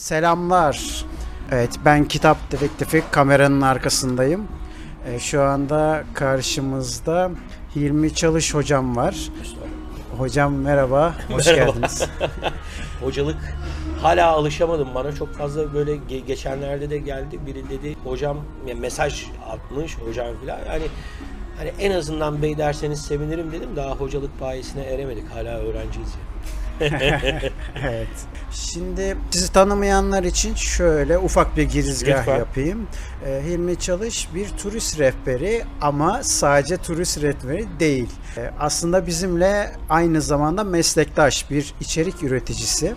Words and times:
Selamlar. 0.00 1.04
Evet 1.52 1.70
ben 1.84 2.04
kitap 2.08 2.52
dedektifi 2.52 3.02
kameranın 3.10 3.60
arkasındayım. 3.60 4.48
Ee, 5.06 5.18
şu 5.18 5.42
anda 5.42 6.04
karşımızda 6.14 7.30
Hilmi 7.76 8.14
Çalış 8.14 8.54
hocam 8.54 8.96
var. 8.96 9.16
Hocam 10.18 10.54
merhaba, 10.54 11.14
hoş 11.32 11.46
Merhaba. 11.46 11.70
geldiniz. 11.70 12.02
Hocalık 13.02 13.36
hala 14.02 14.26
alışamadım 14.26 14.88
bana 14.94 15.12
çok 15.14 15.34
fazla 15.34 15.74
böyle 15.74 15.94
ge- 15.94 16.24
geçenlerde 16.26 16.90
de 16.90 16.98
geldi 16.98 17.38
biri 17.46 17.68
dedi 17.70 17.96
hocam 18.04 18.36
ya 18.66 18.74
mesaj 18.74 19.26
atmış 19.50 19.98
hocam 19.98 20.26
filan 20.40 20.58
yani 20.68 20.84
hani 21.58 21.72
en 21.80 21.90
azından 21.90 22.42
bey 22.42 22.58
derseniz 22.58 23.00
sevinirim 23.02 23.52
dedim 23.52 23.68
daha 23.76 23.90
hocalık 23.90 24.40
payesine 24.40 24.82
eremedik 24.82 25.30
hala 25.34 25.58
öğrenciyiz 25.58 26.08
ya. 26.08 26.20
evet. 27.82 28.08
Şimdi 28.52 29.16
sizi 29.30 29.52
tanımayanlar 29.52 30.24
için 30.24 30.54
şöyle 30.54 31.18
ufak 31.18 31.56
bir 31.56 31.62
girizgah 31.62 32.18
Lütfen. 32.18 32.38
yapayım. 32.38 32.86
Ee, 33.26 33.42
Hilmi 33.46 33.78
Çalış 33.78 34.28
bir 34.34 34.48
turist 34.48 34.98
rehberi 34.98 35.62
ama 35.80 36.22
sadece 36.22 36.76
turist 36.76 37.22
rehberi 37.22 37.66
değil. 37.80 38.08
Ee, 38.36 38.50
aslında 38.60 39.06
bizimle 39.06 39.72
aynı 39.90 40.20
zamanda 40.22 40.64
meslektaş 40.64 41.50
bir 41.50 41.74
içerik 41.80 42.22
üreticisi. 42.22 42.94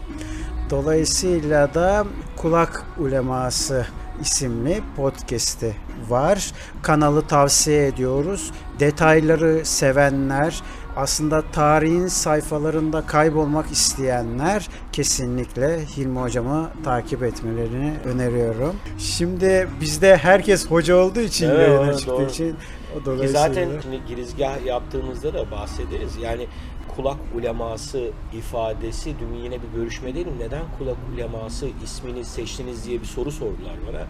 Dolayısıyla 0.69 1.73
da 1.73 2.05
Kulak 2.37 2.85
Uleması 2.97 3.85
isimli 4.21 4.81
podcast'i 4.95 5.75
var. 6.09 6.51
Kanalı 6.81 7.27
tavsiye 7.27 7.87
ediyoruz. 7.87 8.51
Detayları 8.79 9.65
sevenler, 9.65 10.61
aslında 10.95 11.41
tarihin 11.41 12.07
sayfalarında 12.07 13.01
kaybolmak 13.05 13.71
isteyenler 13.71 14.67
kesinlikle 14.91 15.85
Hilmi 15.97 16.19
hocamı 16.19 16.69
takip 16.83 17.23
etmelerini 17.23 17.93
öneriyorum. 18.05 18.75
Şimdi 18.97 19.67
bizde 19.81 20.17
herkes 20.17 20.67
hoca 20.67 20.95
olduğu 20.95 21.21
için 21.21 21.49
Evet, 21.49 21.59
yayına 21.67 21.85
evet, 21.85 21.97
çıktığı 21.97 22.11
doğru. 22.11 22.25
için 22.25 22.55
o 23.01 23.05
dolayısıyla 23.05 23.47
zaten 23.47 23.69
şimdi 23.81 23.99
girizgah 24.07 24.65
yaptığımızda 24.65 25.33
da 25.33 25.51
bahsederiz. 25.51 26.17
Yani 26.21 26.47
kulak 26.95 27.17
uleması 27.35 28.11
ifadesi 28.33 29.13
dün 29.19 29.43
yine 29.43 29.57
bir 29.61 29.79
görüşmedeydim. 29.79 30.33
Neden 30.39 30.61
kulak 30.77 30.97
uleması 31.13 31.67
ismini 31.83 32.25
seçtiniz 32.25 32.87
diye 32.87 33.01
bir 33.01 33.05
soru 33.05 33.31
sordular 33.31 33.73
bana. 33.87 34.07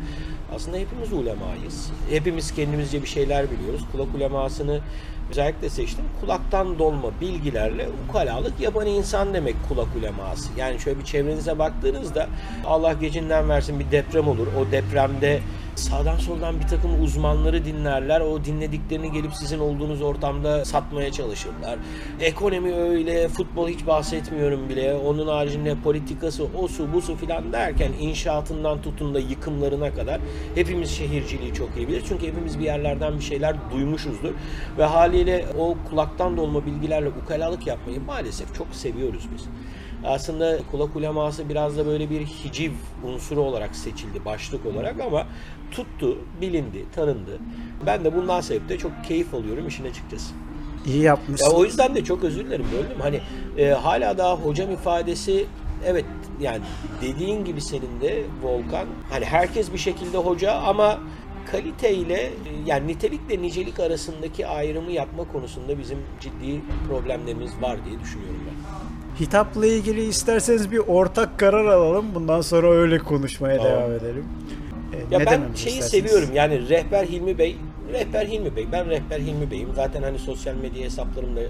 Aslında 0.56 0.78
hepimiz 0.78 1.14
ulemayız. 1.14 1.92
Hepimiz 2.09 2.52
kendimizce 2.52 3.02
bir 3.02 3.08
şeyler 3.08 3.52
biliyoruz. 3.52 3.81
Kulak 3.92 4.16
ulemasını 4.16 4.80
özellikle 5.30 5.70
seçtim. 5.70 6.06
Kulaktan 6.22 6.80
dolma 6.80 7.12
bilgilerle 7.22 7.88
ukalalık 8.10 8.60
yapan 8.60 8.88
insan 8.88 9.34
demek 9.34 9.56
kulak 9.70 9.88
uleması. 10.00 10.50
Yani 10.58 10.80
şöyle 10.80 11.00
bir 11.00 11.06
çevrenize 11.06 11.60
baktığınızda 11.60 12.28
Allah 12.66 12.94
gecinden 12.94 13.50
versin 13.50 13.80
bir 13.80 13.92
deprem 13.92 14.28
olur. 14.28 14.48
O 14.48 14.72
depremde 14.72 15.40
sağdan 15.76 16.18
soldan 16.18 16.60
bir 16.60 16.68
takım 16.68 17.04
uzmanları 17.04 17.66
dinlerler. 17.66 18.22
O 18.22 18.46
dinlediklerini 18.46 19.12
gelip 19.12 19.36
sizin 19.36 19.60
olduğunuz 19.60 20.02
ortamda 20.02 20.66
satmaya 20.66 21.12
çalışırlar. 21.12 21.80
Ekonomi 22.20 22.76
öyle, 22.76 23.28
futbol 23.28 23.68
hiç 23.68 23.88
bahsetmiyorum 23.88 24.70
bile. 24.70 24.96
Onun 24.96 25.28
haricinde 25.28 25.76
politikası, 25.84 26.44
o 26.58 26.68
su 26.68 26.94
bu 26.94 27.02
su 27.02 27.16
filan 27.16 27.54
derken 27.54 27.92
inşaatından 28.00 28.82
tutun 28.82 29.14
da 29.14 29.20
yıkımlarına 29.20 29.94
kadar 29.94 30.20
hepimiz 30.56 30.92
şehirciliği 30.92 31.54
çok 31.54 31.70
iyi 31.78 31.88
bilir. 31.88 32.04
Çünkü 32.08 32.28
hepimiz 32.28 32.60
bir 32.60 32.66
yerlerden 32.66 33.18
bir 33.18 33.24
şeyler 33.24 33.56
duymuşuzdur. 33.72 34.34
Ve 34.78 34.84
haliyle 34.84 35.46
o 35.60 35.78
kulaktan 35.90 36.38
dolma 36.38 36.66
bilgilerle 36.66 37.10
ukalalık 37.24 37.68
yapmayı 37.68 38.02
maalesef 38.02 38.56
çok 38.56 38.68
seviyoruz 38.72 39.28
biz. 39.36 39.44
Aslında 40.06 40.59
kulak 40.72 40.96
uleması 40.96 41.50
biraz 41.50 41.78
da 41.78 41.86
böyle 41.86 42.09
bir 42.09 42.26
hiciv 42.26 42.72
unsuru 43.04 43.42
olarak 43.42 43.76
seçildi 43.76 44.25
başlık 44.25 44.66
olarak 44.66 45.02
ama 45.02 45.28
tuttu, 45.72 46.18
bilindi, 46.41 46.86
tanındı. 46.96 47.40
Ben 47.86 48.03
de 48.03 48.16
bundan 48.16 48.41
sebep 48.41 48.69
de 48.69 48.78
çok 48.78 48.91
keyif 49.08 49.34
alıyorum 49.34 49.68
işin 49.68 49.86
açıkçası. 49.86 50.34
iyi 50.86 50.97
Ya 50.97 51.03
yapmışsınız. 51.03 51.53
o 51.53 51.66
yüzden 51.66 51.96
de 51.96 52.03
çok 52.03 52.24
özür 52.24 52.46
dilerim 52.46 52.66
böldüm. 52.74 53.02
Hani 53.02 53.19
e, 53.58 53.69
hala 53.69 54.18
daha 54.18 54.36
hocam 54.36 54.72
ifadesi 54.72 55.46
evet 55.86 56.06
yani 56.41 56.62
dediğin 57.02 57.46
gibi 57.46 57.62
senin 57.62 58.02
de 58.02 58.24
Volkan 58.44 58.88
hani 59.09 59.25
herkes 59.25 59.74
bir 59.74 59.78
şekilde 59.78 60.18
hoca 60.18 60.53
ama 60.53 61.00
kaliteyle 61.52 62.16
e, 62.24 62.31
yani 62.66 62.88
nitelikle 62.88 63.41
nicelik 63.41 63.80
arasındaki 63.80 64.47
ayrımı 64.47 64.91
yapma 64.91 65.24
konusunda 65.31 65.80
bizim 65.80 65.97
ciddi 66.22 66.62
problemlerimiz 66.90 67.52
var 67.62 67.78
diye 67.85 68.00
düşünüyorum 68.00 68.40
ben. 68.47 68.93
Hitapla 69.19 69.66
ilgili 69.66 70.03
isterseniz 70.06 70.72
bir 70.72 70.78
ortak 70.78 71.40
karar 71.40 71.66
alalım. 71.66 72.06
Bundan 72.16 72.41
sonra 72.41 72.72
öyle 72.72 72.97
konuşmaya 73.00 73.57
Tamam. 73.57 73.72
devam 73.72 73.91
edelim. 73.91 74.25
Ee, 74.94 74.97
Ya 75.13 75.19
ne 75.19 75.25
ben 75.25 75.41
şeyi 75.56 75.74
istersiniz? 75.79 76.12
seviyorum 76.12 76.35
yani 76.35 76.69
rehber 76.69 77.06
Hilmi 77.06 77.38
Bey, 77.38 77.57
rehber 77.94 78.25
Hilmi 78.25 78.56
Bey. 78.56 78.68
Ben 78.72 78.90
rehber 78.90 79.19
Hilmi 79.19 79.52
Bey'im. 79.52 79.69
Zaten 79.75 80.03
hani 80.03 80.19
sosyal 80.19 80.56
medya 80.56 80.84
hesaplarımda 80.84 81.41
e, 81.41 81.47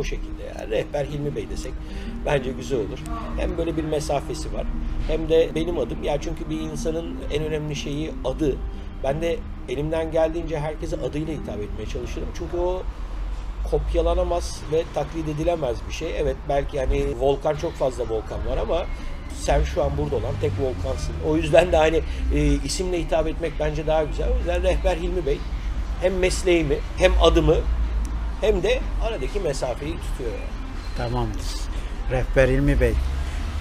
o 0.00 0.04
şekilde. 0.04 0.42
Yani 0.58 0.70
rehber 0.70 1.04
Hilmi 1.04 1.36
Bey 1.36 1.46
desek 1.50 1.72
bence 2.26 2.50
güzel 2.52 2.78
olur. 2.78 2.98
Hem 3.38 3.58
böyle 3.58 3.76
bir 3.76 3.84
mesafesi 3.84 4.54
var 4.54 4.66
hem 5.08 5.28
de 5.28 5.48
benim 5.54 5.78
adım. 5.78 6.02
Ya 6.02 6.20
çünkü 6.20 6.50
bir 6.50 6.60
insanın 6.60 7.14
en 7.32 7.44
önemli 7.44 7.76
şeyi 7.76 8.10
adı. 8.24 8.56
Ben 9.04 9.22
de 9.22 9.36
elimden 9.68 10.10
geldiğince 10.12 10.58
herkese 10.60 10.96
adıyla 10.96 11.34
hitap 11.34 11.60
etmeye 11.60 11.86
çalışırım. 11.92 12.28
Çünkü 12.38 12.56
o 12.56 12.82
kopyalanamaz 13.70 14.60
ve 14.72 14.82
taklit 14.94 15.28
edilemez 15.28 15.76
bir 15.88 15.94
şey. 15.94 16.14
Evet 16.18 16.36
belki 16.48 16.76
yani 16.76 17.06
volkan 17.20 17.56
çok 17.56 17.74
fazla 17.74 18.02
volkan 18.04 18.46
var 18.46 18.56
ama 18.62 18.86
sen 19.40 19.64
şu 19.64 19.84
an 19.84 19.90
burada 19.98 20.16
olan 20.16 20.34
tek 20.40 20.52
volkansın. 20.60 21.14
O 21.28 21.36
yüzden 21.36 21.72
de 21.72 21.76
hani 21.76 22.02
e, 22.34 22.44
isimle 22.64 23.00
hitap 23.00 23.26
etmek 23.26 23.52
bence 23.60 23.86
daha 23.86 24.04
güzel. 24.04 24.28
O 24.34 24.38
yüzden 24.38 24.62
rehber 24.62 24.96
Hilmi 24.96 25.26
Bey 25.26 25.38
hem 26.00 26.18
mesleğimi 26.18 26.76
hem 26.98 27.12
adımı 27.22 27.56
hem 28.40 28.62
de 28.62 28.80
aradaki 29.02 29.40
mesafeyi 29.40 29.96
tutuyor. 29.96 30.30
yani. 30.30 30.58
Tamamdır. 31.10 31.42
Rehber 32.10 32.48
İlmi 32.48 32.80
Bey. 32.80 32.92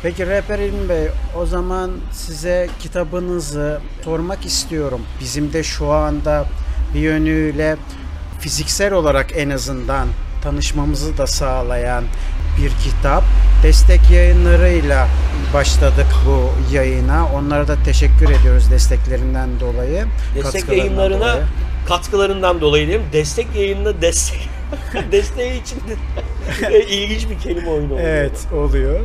Peki 0.03 0.27
Rehber 0.27 0.59
İlmi 0.59 0.89
Bey 0.89 1.07
o 1.37 1.45
zaman 1.45 1.91
size 2.11 2.69
kitabınızı 2.79 3.81
sormak 4.03 4.45
istiyorum. 4.45 5.01
Bizim 5.19 5.53
de 5.53 5.63
şu 5.63 5.91
anda 5.91 6.45
bir 6.93 6.99
yönüyle 6.99 7.77
fiziksel 8.47 8.93
olarak 8.93 9.27
en 9.35 9.49
azından 9.49 10.07
tanışmamızı 10.43 11.17
da 11.17 11.27
sağlayan 11.27 12.03
bir 12.57 12.69
kitap. 12.69 13.23
Destek 13.63 14.11
yayınlarıyla 14.11 15.07
başladık 15.53 16.05
bu 16.25 16.49
yayına. 16.75 17.27
Onlara 17.35 17.67
da 17.67 17.75
teşekkür 17.85 18.29
ediyoruz 18.29 18.71
desteklerinden 18.71 19.49
dolayı. 19.59 20.05
Destek 20.35 20.69
yayınlarına 20.69 21.19
dolayı. 21.19 21.43
katkılarından 21.87 22.61
dolayı 22.61 22.87
mi? 22.87 22.99
Destek 23.13 23.55
yayınına 23.55 24.01
destek. 24.01 24.49
Desteği 25.11 25.61
için 25.61 25.79
ilginç 26.89 27.29
bir 27.29 27.39
kelime 27.39 27.69
oyunu 27.69 27.93
oluyor. 27.93 28.07
Evet 28.07 28.47
oluyor. 28.53 28.99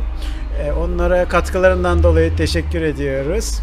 Ee, 0.59 0.71
Onlara 0.71 1.25
katkılarından 1.27 2.03
dolayı 2.03 2.35
teşekkür 2.35 2.81
ediyoruz. 2.81 3.59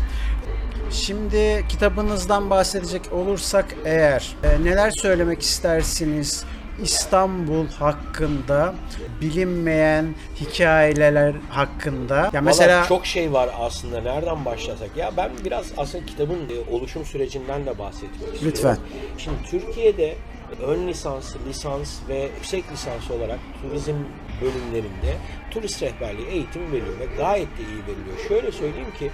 Şimdi 0.90 1.64
kitabınızdan 1.68 2.50
bahsedecek 2.50 3.12
olursak 3.12 3.74
eğer 3.84 4.36
e, 4.44 4.64
neler 4.64 4.90
söylemek 4.90 5.42
istersiniz 5.42 6.44
İstanbul 6.82 7.66
hakkında 7.68 8.74
bilinmeyen 9.20 10.14
hikayeler 10.40 11.34
hakkında 11.50 12.16
ya 12.16 12.40
Mesela 12.40 12.44
mesela 12.44 12.84
çok 12.86 13.06
şey 13.06 13.32
var 13.32 13.50
aslında. 13.60 14.00
Nereden 14.00 14.44
başlasak? 14.44 14.96
Ya 14.96 15.12
ben 15.16 15.30
biraz 15.44 15.66
aslında 15.76 16.06
kitabın 16.06 16.36
e, 16.36 16.74
oluşum 16.74 17.04
sürecinden 17.04 17.66
de 17.66 17.78
bahsetmek 17.78 18.12
istiyorum. 18.12 18.40
Lütfen. 18.46 18.76
Şimdi 19.18 19.36
Türkiye'de 19.50 20.16
ön 20.62 20.88
lisans, 20.88 21.36
lisans 21.48 21.98
ve 22.08 22.30
yüksek 22.36 22.72
lisans 22.72 23.10
olarak 23.10 23.38
turizm 23.62 23.96
bölümlerinde 24.40 25.16
turist 25.50 25.82
rehberliği 25.82 26.28
eğitim 26.28 26.72
veriliyor 26.72 26.98
ve 26.98 27.06
gayet 27.16 27.48
de 27.58 27.62
iyi 27.62 27.86
veriliyor. 27.86 28.18
Şöyle 28.28 28.52
söyleyeyim 28.52 28.92
ki 28.98 29.10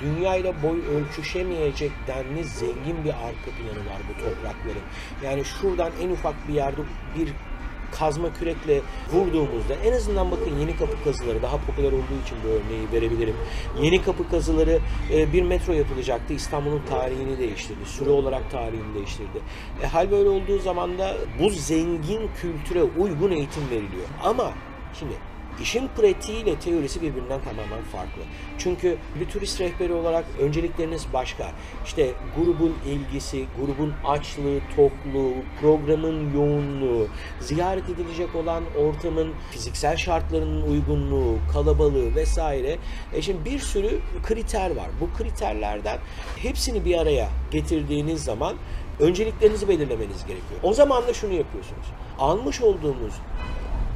dünyayla 0.00 0.62
boy 0.62 0.78
ölçüşemeyecek 0.86 1.92
denli 2.06 2.44
zengin 2.44 3.04
bir 3.04 3.10
arka 3.10 3.50
planı 3.50 3.86
var 3.86 4.00
bu 4.08 4.12
toprakların. 4.14 4.86
Yani 5.24 5.44
şuradan 5.44 5.92
en 6.02 6.10
ufak 6.10 6.48
bir 6.48 6.54
yerde 6.54 6.80
bir 7.18 7.32
kazma 7.98 8.32
kürekle 8.32 8.80
vurduğumuzda 9.12 9.74
en 9.84 9.92
azından 9.92 10.30
bakın 10.30 10.58
yeni 10.60 10.76
kapı 10.76 11.04
kazıları 11.04 11.42
daha 11.42 11.56
popüler 11.56 11.92
olduğu 11.92 12.20
için 12.24 12.38
bu 12.44 12.48
örneği 12.48 12.92
verebilirim. 12.92 13.36
Yeni 13.82 14.02
kapı 14.02 14.30
kazıları 14.30 14.78
e, 15.12 15.32
bir 15.32 15.42
metro 15.42 15.72
yapılacaktı. 15.72 16.34
İstanbul'un 16.34 16.82
tarihini 16.90 17.38
değiştirdi. 17.38 17.86
Süre 17.86 18.10
olarak 18.10 18.50
tarihini 18.50 18.94
değiştirdi. 18.94 19.38
E, 19.82 19.86
hal 19.86 20.10
böyle 20.10 20.28
olduğu 20.28 20.58
zaman 20.58 20.98
da 20.98 21.16
bu 21.40 21.50
zengin 21.50 22.30
kültüre 22.40 22.82
uygun 22.82 23.30
eğitim 23.30 23.70
veriliyor. 23.70 24.06
Ama 24.24 24.52
şimdi 24.98 25.14
İşin 25.62 25.88
pratiğiyle 25.88 26.58
teorisi 26.58 27.02
birbirinden 27.02 27.40
tamamen 27.40 27.82
farklı. 27.92 28.22
Çünkü 28.58 28.96
bir 29.20 29.28
turist 29.28 29.60
rehberi 29.60 29.92
olarak 29.92 30.24
öncelikleriniz 30.40 31.06
başka. 31.12 31.52
İşte 31.84 32.10
grubun 32.36 32.74
ilgisi, 32.86 33.44
grubun 33.60 33.94
açlığı, 34.04 34.60
tokluğu, 34.76 35.34
programın 35.60 36.34
yoğunluğu, 36.34 37.06
ziyaret 37.40 37.90
edilecek 37.90 38.34
olan 38.34 38.64
ortamın 38.78 39.32
fiziksel 39.50 39.96
şartlarının 39.96 40.62
uygunluğu, 40.62 41.38
kalabalığı 41.52 42.14
vesaire. 42.14 42.78
E 43.14 43.22
şimdi 43.22 43.44
bir 43.44 43.58
sürü 43.58 44.00
kriter 44.26 44.76
var. 44.76 44.88
Bu 45.00 45.18
kriterlerden 45.18 45.98
hepsini 46.36 46.84
bir 46.84 46.98
araya 46.98 47.28
getirdiğiniz 47.50 48.24
zaman 48.24 48.56
önceliklerinizi 49.00 49.68
belirlemeniz 49.68 50.26
gerekiyor. 50.26 50.60
O 50.62 50.72
zaman 50.72 51.06
da 51.06 51.14
şunu 51.14 51.32
yapıyorsunuz. 51.32 51.86
Almış 52.18 52.60
olduğumuz 52.60 53.14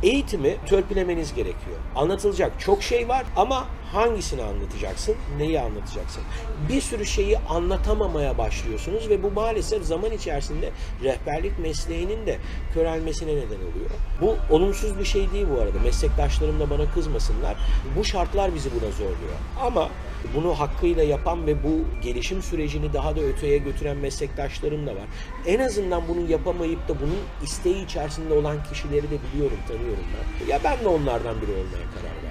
eğitimi 0.03 0.57
törpülemeniz 0.67 1.35
gerekiyor. 1.35 1.77
Anlatılacak 1.97 2.53
çok 2.61 2.83
şey 2.83 3.09
var 3.09 3.25
ama 3.37 3.67
hangisini 3.93 4.43
anlatacaksın, 4.43 5.15
neyi 5.39 5.61
anlatacaksın? 5.61 6.23
Bir 6.69 6.81
sürü 6.81 7.07
şeyi 7.07 7.39
anlatamamaya 7.39 8.39
başlıyorsunuz 8.39 9.09
ve 9.09 9.23
bu 9.23 9.31
maalesef 9.31 9.85
zaman 9.85 10.13
içerisinde 10.13 10.71
rehberlik 11.03 11.59
mesleğinin 11.59 12.27
de 12.27 12.39
körelmesine 12.75 13.31
neden 13.31 13.57
oluyor. 13.57 13.91
Bu 14.21 14.55
olumsuz 14.55 14.99
bir 14.99 15.05
şey 15.05 15.33
değil 15.33 15.47
bu 15.57 15.61
arada. 15.61 15.79
Meslektaşlarım 15.85 16.61
da 16.61 16.71
bana 16.71 16.91
kızmasınlar. 16.91 17.57
Bu 17.97 18.05
şartlar 18.05 18.55
bizi 18.55 18.71
buna 18.71 18.91
zorluyor. 18.91 19.37
Ama 19.61 19.89
bunu 20.35 20.61
hakkıyla 20.61 21.03
yapan 21.03 21.47
ve 21.47 21.63
bu 21.63 22.03
gelişim 22.03 22.43
sürecini 22.43 22.93
daha 22.93 23.17
da 23.17 23.21
öteye 23.21 23.59
götüren 23.59 23.97
meslektaşlarım 23.97 24.87
da 24.87 24.91
var. 24.91 25.07
En 25.47 25.59
azından 25.59 26.03
bunu 26.09 26.31
yapamayıp 26.31 26.89
da 26.89 27.01
bunun 27.01 27.19
isteği 27.43 27.85
içerisinde 27.85 28.35
olan 28.35 28.65
kişileri 28.65 29.11
de 29.11 29.17
biliyorum, 29.33 29.59
tanıyorum 29.69 30.05
ben. 30.15 30.47
Ya 30.47 30.61
ben 30.65 30.85
de 30.85 30.89
onlardan 30.89 31.43
biri 31.43 31.51
olmaya 31.51 31.87
karar 31.95 32.17
verdim. 32.25 32.30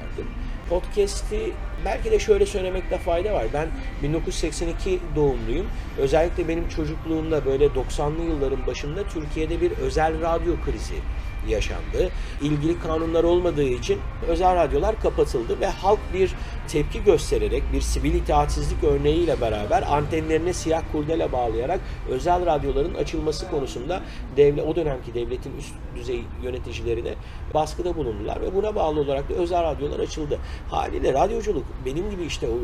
Podcast'i 0.69 1.54
belki 1.86 2.12
de 2.12 2.19
şöyle 2.19 2.45
söylemekte 2.45 2.98
fayda 2.98 3.33
var. 3.33 3.45
Ben 3.54 3.68
1982 4.04 5.00
doğumluyum. 5.16 5.68
Özellikle 5.98 6.48
benim 6.48 6.69
çocukluğumda 6.69 7.45
böyle 7.45 7.66
90'lı 7.66 8.24
yılların 8.24 8.68
başında 8.68 9.04
Türkiye'de 9.04 9.62
bir 9.62 9.71
özel 9.71 10.21
radyo 10.21 10.54
krizi 10.66 10.95
yaşandı. 11.48 12.12
İlgili 12.42 12.80
kanunlar 12.80 13.24
olmadığı 13.24 13.63
için 13.63 14.00
özel 14.27 14.56
radyolar 14.56 15.01
kapatıldı 15.01 15.60
ve 15.60 15.68
halk 15.68 16.00
bir 16.13 16.36
tepki 16.71 17.04
göstererek 17.04 17.63
bir 17.74 17.81
sivil 17.81 18.13
itaatsizlik 18.13 18.83
örneğiyle 18.83 19.42
beraber 19.42 19.83
antenlerine 19.95 20.54
siyah 20.54 20.81
kurdele 20.92 21.31
bağlayarak 21.31 21.80
özel 22.10 22.45
radyoların 22.45 22.94
açılması 22.94 23.50
konusunda 23.50 24.01
devlet 24.38 24.66
o 24.68 24.75
dönemki 24.75 25.13
devletin 25.13 25.57
üst 25.57 25.74
düzey 25.95 26.24
yöneticilerine 26.44 27.13
baskıda 27.54 27.95
bulundular 27.95 28.42
ve 28.42 28.56
buna 28.56 28.75
bağlı 28.75 29.00
olarak 29.00 29.30
da 29.30 29.33
özel 29.33 29.63
radyolar 29.63 30.00
açıldı. 30.00 30.39
Haliyle 30.69 31.13
radyoculuk 31.13 31.66
benim 31.86 32.10
gibi 32.10 32.24
işte 32.24 32.48
o 32.48 32.57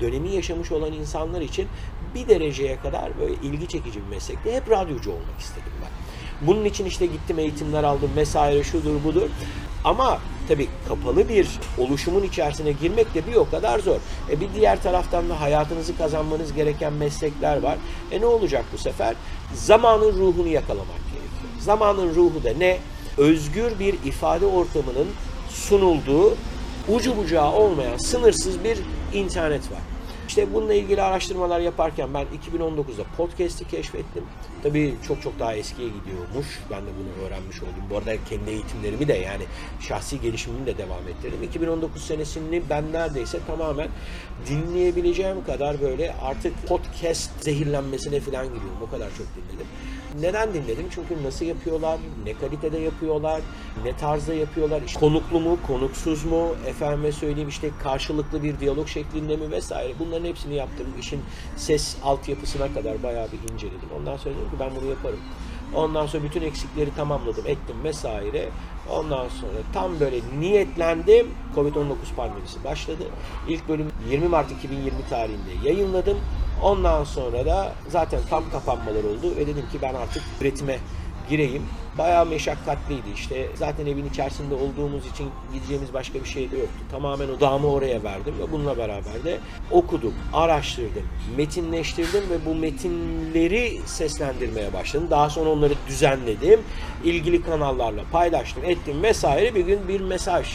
dönemi 0.00 0.30
yaşamış 0.30 0.72
olan 0.72 0.92
insanlar 0.92 1.40
için 1.40 1.68
bir 2.14 2.28
dereceye 2.28 2.76
kadar 2.76 3.20
böyle 3.20 3.34
ilgi 3.34 3.68
çekici 3.68 4.00
bir 4.00 4.10
meslekti. 4.10 4.52
Hep 4.52 4.70
radyocu 4.70 5.10
olmak 5.10 5.40
istedim 5.40 5.72
ben. 5.82 5.90
Bunun 6.46 6.64
için 6.64 6.84
işte 6.84 7.06
gittim 7.06 7.38
eğitimler 7.38 7.84
aldım 7.84 8.10
vesaire 8.16 8.64
şudur 8.64 9.04
budur. 9.04 9.28
Ama 9.84 10.18
tabii 10.48 10.68
kapalı 10.88 11.28
bir 11.28 11.48
oluşumun 11.78 12.22
içerisine 12.22 12.72
girmek 12.72 13.14
de 13.14 13.26
bir 13.26 13.34
o 13.34 13.50
kadar 13.50 13.78
zor. 13.78 13.96
E 14.30 14.40
bir 14.40 14.48
diğer 14.54 14.82
taraftan 14.82 15.28
da 15.28 15.40
hayatınızı 15.40 15.96
kazanmanız 15.96 16.52
gereken 16.52 16.92
meslekler 16.92 17.62
var. 17.62 17.78
E 18.10 18.20
ne 18.20 18.26
olacak 18.26 18.64
bu 18.72 18.78
sefer? 18.78 19.14
Zamanın 19.54 20.12
ruhunu 20.12 20.48
yakalamak 20.48 20.86
gerekiyor. 20.86 21.52
Zamanın 21.60 22.14
ruhu 22.14 22.44
da 22.44 22.52
ne? 22.58 22.78
Özgür 23.18 23.78
bir 23.78 23.94
ifade 24.04 24.46
ortamının 24.46 25.08
sunulduğu 25.50 26.34
ucu 26.88 27.16
bucağı 27.16 27.52
olmayan 27.52 27.96
sınırsız 27.96 28.64
bir 28.64 28.78
internet 29.12 29.62
var. 29.72 29.80
İşte 30.28 30.54
bununla 30.54 30.74
ilgili 30.74 31.02
araştırmalar 31.02 31.60
yaparken 31.60 32.14
ben 32.14 32.22
2019'da 32.22 33.04
podcast'i 33.16 33.68
keşfettim. 33.68 34.24
Tabii 34.62 34.94
çok 35.08 35.22
çok 35.22 35.38
daha 35.38 35.54
eskiye 35.54 35.88
gidiyormuş. 35.88 36.60
Ben 36.70 36.82
de 36.82 36.90
bunu 36.98 37.26
öğrenmiş 37.26 37.62
oldum. 37.62 37.84
Bu 37.90 37.96
arada 37.96 38.12
kendi 38.28 38.50
eğitimlerimi 38.50 39.08
de 39.08 39.12
yani 39.12 39.42
şahsi 39.80 40.20
gelişimimi 40.20 40.66
de 40.66 40.78
devam 40.78 41.08
ettirdim. 41.08 41.42
2019 41.42 42.02
senesini 42.02 42.62
ben 42.70 42.92
neredeyse 42.92 43.38
tamamen 43.46 43.88
dinleyebileceğim 44.48 45.44
kadar 45.44 45.80
böyle 45.80 46.14
artık 46.22 46.68
podcast 46.68 47.30
zehirlenmesine 47.40 48.20
falan 48.20 48.44
giriyorum. 48.44 48.82
O 48.88 48.90
kadar 48.90 49.08
çok 49.08 49.26
dinledim. 49.36 49.66
Neden 50.20 50.54
dinledim? 50.54 50.86
Çünkü 50.90 51.24
nasıl 51.24 51.44
yapıyorlar, 51.44 51.98
ne 52.24 52.34
kalitede 52.34 52.78
yapıyorlar, 52.78 53.40
ne 53.84 53.96
tarzda 53.96 54.34
yapıyorlar, 54.34 54.82
işte 54.82 55.00
konuklu 55.00 55.40
mu, 55.40 55.58
konuksuz 55.66 56.24
mu, 56.24 56.54
efendime 56.66 57.12
söyleyeyim 57.12 57.48
işte 57.48 57.70
karşılıklı 57.82 58.42
bir 58.42 58.60
diyalog 58.60 58.88
şeklinde 58.88 59.36
mi 59.36 59.50
vesaire. 59.50 59.92
Bunların 59.98 60.24
hepsini 60.24 60.54
yaptım. 60.54 60.86
İşin 61.00 61.20
ses 61.56 61.96
altyapısına 62.04 62.74
kadar 62.74 63.02
bayağı 63.02 63.28
bir 63.32 63.52
inceledim. 63.52 63.88
Ondan 63.98 64.16
sonra 64.16 64.34
dedim 64.34 64.50
ki 64.50 64.56
ben 64.60 64.70
bunu 64.80 64.90
yaparım. 64.90 65.20
Ondan 65.74 66.06
sonra 66.06 66.24
bütün 66.24 66.42
eksikleri 66.42 66.94
tamamladım, 66.94 67.46
ettim 67.46 67.76
vesaire. 67.84 68.48
Ondan 68.90 69.28
sonra 69.28 69.58
tam 69.72 70.00
böyle 70.00 70.20
niyetlendim. 70.40 71.26
Covid-19 71.56 71.94
pandemisi 72.16 72.64
başladı. 72.64 73.04
İlk 73.48 73.68
bölüm 73.68 73.88
20 74.10 74.28
Mart 74.28 74.50
2020 74.52 74.92
tarihinde 75.10 75.68
yayınladım. 75.68 76.18
Ondan 76.62 77.04
sonra 77.04 77.46
da 77.46 77.72
zaten 77.88 78.20
tam 78.30 78.50
kapanmalar 78.50 79.04
oldu 79.04 79.36
ve 79.36 79.46
dedim 79.46 79.64
ki 79.72 79.78
ben 79.82 79.94
artık 79.94 80.22
üretime 80.40 80.78
gireyim. 81.30 81.62
Bayağı 81.98 82.26
meşakkatliydi 82.26 83.10
işte. 83.14 83.48
Zaten 83.54 83.86
evin 83.86 84.08
içerisinde 84.08 84.54
olduğumuz 84.54 85.06
için 85.06 85.30
gideceğimiz 85.52 85.94
başka 85.94 86.20
bir 86.20 86.28
şey 86.28 86.50
de 86.50 86.56
yoktu. 86.56 86.78
Tamamen 86.90 87.28
odağımı 87.28 87.66
oraya 87.72 88.04
verdim 88.04 88.34
ve 88.38 88.52
bununla 88.52 88.78
beraber 88.78 89.24
de 89.24 89.38
okudum, 89.70 90.14
araştırdım, 90.32 91.02
metinleştirdim 91.36 92.22
ve 92.30 92.46
bu 92.46 92.54
metinleri 92.54 93.80
seslendirmeye 93.86 94.72
başladım. 94.72 95.06
Daha 95.10 95.30
sonra 95.30 95.50
onları 95.50 95.74
düzenledim. 95.88 96.60
ilgili 97.04 97.42
kanallarla 97.42 98.02
paylaştım, 98.12 98.64
ettim 98.64 99.02
vesaire. 99.02 99.54
Bir 99.54 99.60
gün 99.60 99.88
bir 99.88 100.00
mesaj 100.00 100.46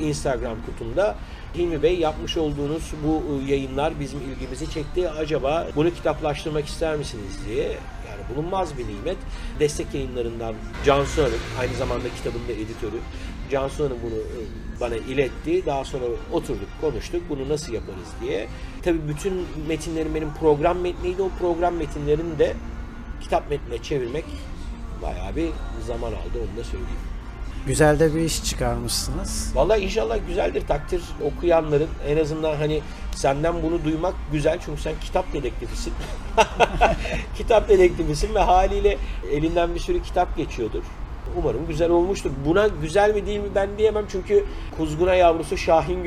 Instagram 0.00 0.56
kutumda 0.66 1.16
Hilmi 1.54 1.82
Bey 1.82 1.98
yapmış 1.98 2.36
olduğunuz 2.36 2.92
bu 3.04 3.42
yayınlar 3.48 4.00
bizim 4.00 4.20
ilgimizi 4.20 4.70
çekti. 4.70 5.10
Acaba 5.10 5.68
bunu 5.76 5.94
kitaplaştırmak 5.94 6.66
ister 6.66 6.96
misiniz 6.96 7.38
diye 7.48 7.64
yani 8.08 8.22
bulunmaz 8.34 8.78
bir 8.78 8.88
nimet. 8.88 9.16
Destek 9.60 9.94
yayınlarından 9.94 10.54
Cansu 10.86 11.22
Hanım, 11.22 11.40
aynı 11.60 11.74
zamanda 11.74 12.08
kitabın 12.16 12.48
da 12.48 12.52
editörü. 12.52 13.00
Cansu 13.50 13.84
Hanım 13.84 13.98
bunu 14.02 14.14
e, 14.14 14.40
bana 14.80 14.96
iletti. 14.96 15.66
Daha 15.66 15.84
sonra 15.84 16.04
oturduk, 16.32 16.68
konuştuk. 16.80 17.22
Bunu 17.28 17.48
nasıl 17.48 17.72
yaparız 17.72 18.08
diye. 18.20 18.48
Tabii 18.82 19.08
bütün 19.08 19.46
metinlerim 19.68 20.14
benim 20.14 20.34
program 20.34 20.78
metniydi. 20.78 21.22
O 21.22 21.28
program 21.28 21.74
metinlerini 21.74 22.38
de 22.38 22.54
kitap 23.20 23.50
metnine 23.50 23.82
çevirmek 23.82 24.24
bayağı 25.02 25.36
bir 25.36 25.48
zaman 25.86 26.08
aldı 26.08 26.38
onu 26.38 26.60
da 26.60 26.64
söyleyeyim. 26.64 27.11
Güzel 27.66 28.00
de 28.00 28.14
bir 28.14 28.20
iş 28.20 28.44
çıkarmışsınız. 28.44 29.52
Vallahi 29.54 29.80
inşallah 29.80 30.18
güzeldir 30.28 30.66
takdir 30.66 31.02
okuyanların 31.24 31.88
en 32.08 32.16
azından 32.16 32.56
hani 32.56 32.80
senden 33.14 33.62
bunu 33.62 33.84
duymak 33.84 34.14
güzel 34.32 34.58
çünkü 34.64 34.82
sen 34.82 34.94
kitap 35.00 35.32
dedektifisin. 35.32 35.92
kitap 37.36 37.68
dedektifisin 37.68 38.34
ve 38.34 38.38
haliyle 38.38 38.98
elinden 39.32 39.74
bir 39.74 39.80
sürü 39.80 40.02
kitap 40.02 40.36
geçiyordur. 40.36 40.82
Umarım 41.36 41.66
güzel 41.66 41.90
olmuştur. 41.90 42.30
Buna 42.46 42.68
güzel 42.68 43.14
mi 43.14 43.26
değil 43.26 43.40
mi 43.40 43.48
ben 43.54 43.78
diyemem 43.78 44.04
çünkü 44.12 44.44
kuzguna 44.76 45.14
yavrusu 45.14 45.56
Şahin 45.56 46.04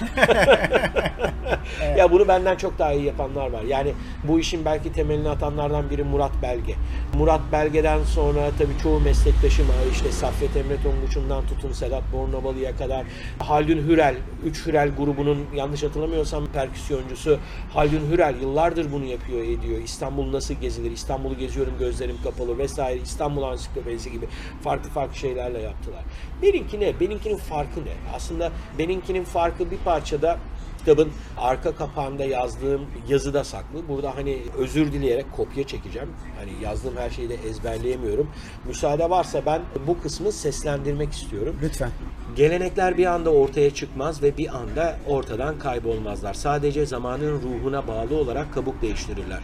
Ya 1.96 2.12
bunu 2.12 2.28
benden 2.28 2.56
çok 2.56 2.78
daha 2.78 2.92
iyi 2.92 3.04
yapanlar 3.04 3.50
var. 3.50 3.62
Yani 3.62 3.92
bu 4.24 4.40
işin 4.40 4.64
belki 4.64 4.92
temelini 4.92 5.28
atanlardan 5.28 5.90
biri 5.90 6.04
Murat 6.04 6.32
Belge. 6.42 6.74
Murat 7.14 7.40
Belge'den 7.52 8.04
sonra 8.04 8.50
tabii 8.58 8.78
çoğu 8.82 9.00
meslektaşım 9.00 9.66
işte 9.92 10.12
Saffet 10.12 10.56
Emre 10.56 10.82
Tonguç'undan 10.82 11.46
tutun 11.46 11.72
Sedat 11.72 12.02
Bornovalı'ya 12.12 12.76
kadar 12.76 13.04
Haldun 13.38 13.78
Hürel, 13.78 14.14
3 14.44 14.66
Hürel 14.66 14.90
grubunun 14.96 15.46
yanlış 15.54 15.82
hatırlamıyorsam 15.82 16.46
perküsyoncusu 16.46 17.38
Haldun 17.72 18.10
Hürel 18.10 18.34
yıllardır 18.40 18.92
bunu 18.92 19.04
yapıyor 19.04 19.44
ediyor. 19.44 19.82
İstanbul 19.84 20.32
nasıl 20.32 20.54
gezilir? 20.54 20.90
İstanbul'u 20.90 21.38
geziyorum 21.38 21.72
gözlerim 21.78 22.16
kapalı 22.24 22.58
vesaire. 22.58 23.00
İstanbul 23.00 23.42
Ansiklopedisi 23.42 24.12
gibi 24.12 24.26
farklı 24.64 24.90
farklı 24.90 25.16
şeylerle 25.16 25.60
yaptılar. 25.60 26.00
Benimki 26.42 26.80
ne? 26.80 27.00
Benimkinin 27.00 27.36
farkı 27.36 27.80
ne? 27.80 28.14
Aslında 28.14 28.52
benimkinin 28.78 29.24
farkı 29.24 29.70
bir 29.70 29.78
parçada 29.84 30.38
kitabın 30.78 31.08
arka 31.36 31.74
kapağında 31.74 32.24
yazdığım 32.24 32.80
yazıda 33.08 33.44
saklı. 33.44 33.88
Burada 33.88 34.16
hani 34.16 34.38
özür 34.58 34.92
dileyerek 34.92 35.32
kopya 35.32 35.66
çekeceğim. 35.66 36.08
Hani 36.38 36.50
yazdığım 36.62 36.96
her 36.96 37.10
şeyi 37.10 37.28
de 37.28 37.34
ezberleyemiyorum. 37.34 38.30
Müsaade 38.64 39.10
varsa 39.10 39.46
ben 39.46 39.62
bu 39.86 40.02
kısmı 40.02 40.32
seslendirmek 40.32 41.12
istiyorum. 41.12 41.56
Lütfen. 41.62 41.90
Gelenekler 42.36 42.98
bir 42.98 43.06
anda 43.06 43.30
ortaya 43.30 43.74
çıkmaz 43.74 44.22
ve 44.22 44.38
bir 44.38 44.56
anda 44.56 44.96
ortadan 45.08 45.58
kaybolmazlar. 45.58 46.34
Sadece 46.34 46.86
zamanın 46.86 47.42
ruhuna 47.42 47.88
bağlı 47.88 48.16
olarak 48.16 48.54
kabuk 48.54 48.82
değiştirirler. 48.82 49.40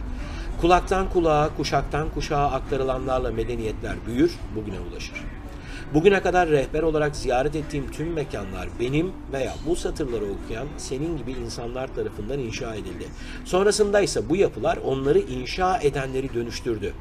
Kulaktan 0.61 1.09
kulağa, 1.09 1.49
kuşaktan 1.57 2.09
kuşağa 2.09 2.51
aktarılanlarla 2.51 3.31
medeniyetler 3.31 3.95
büyür, 4.07 4.35
bugüne 4.55 4.79
ulaşır. 4.79 5.38
Bugüne 5.93 6.21
kadar 6.21 6.49
rehber 6.49 6.83
olarak 6.83 7.15
ziyaret 7.15 7.55
ettiğim 7.55 7.91
tüm 7.91 8.13
mekanlar 8.13 8.69
benim 8.79 9.11
veya 9.33 9.53
bu 9.67 9.75
satırları 9.75 10.25
okuyan 10.25 10.67
senin 10.77 11.17
gibi 11.17 11.31
insanlar 11.31 11.95
tarafından 11.95 12.39
inşa 12.39 12.75
edildi. 12.75 13.07
Sonrasında 13.45 13.99
ise 14.01 14.29
bu 14.29 14.35
yapılar 14.35 14.77
onları 14.77 15.19
inşa 15.19 15.77
edenleri 15.77 16.33
dönüştürdü. 16.33 16.93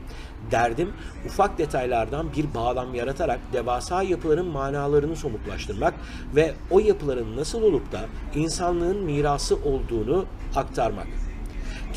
Derdim 0.51 0.93
ufak 1.27 1.59
detaylardan 1.59 2.27
bir 2.37 2.55
bağlam 2.55 2.95
yaratarak 2.95 3.41
devasa 3.53 4.03
yapıların 4.03 4.47
manalarını 4.47 5.17
somutlaştırmak 5.17 5.95
ve 6.37 6.55
o 6.71 6.79
yapıların 6.79 7.37
nasıl 7.37 7.63
olup 7.63 7.93
da 7.93 8.01
insanlığın 8.35 9.05
mirası 9.05 9.57
olduğunu 9.57 10.25
aktarmak. 10.57 11.07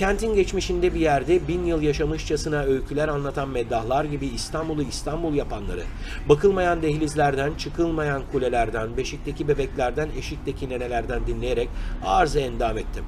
Kentin 0.02 0.36
geçmişinde 0.36 0.94
bir 0.94 1.00
yerde 1.00 1.48
bin 1.48 1.66
yıl 1.66 1.82
yaşamışçasına 1.82 2.64
öyküler 2.64 3.08
anlatan 3.08 3.50
meddahlar 3.50 4.06
gibi 4.06 4.28
İstanbul'u 4.28 4.84
İstanbul 4.84 5.34
yapanları, 5.34 5.84
bakılmayan 6.30 6.82
dehlizlerden, 6.82 7.54
çıkılmayan 7.54 8.22
kulelerden, 8.32 8.98
beşikteki 8.98 9.48
bebeklerden, 9.48 10.10
eşikteki 10.18 10.70
nenelerden 10.70 11.28
dinleyerek 11.28 11.70
arz 12.06 12.36
endam 12.36 12.78
ettim. 12.78 13.04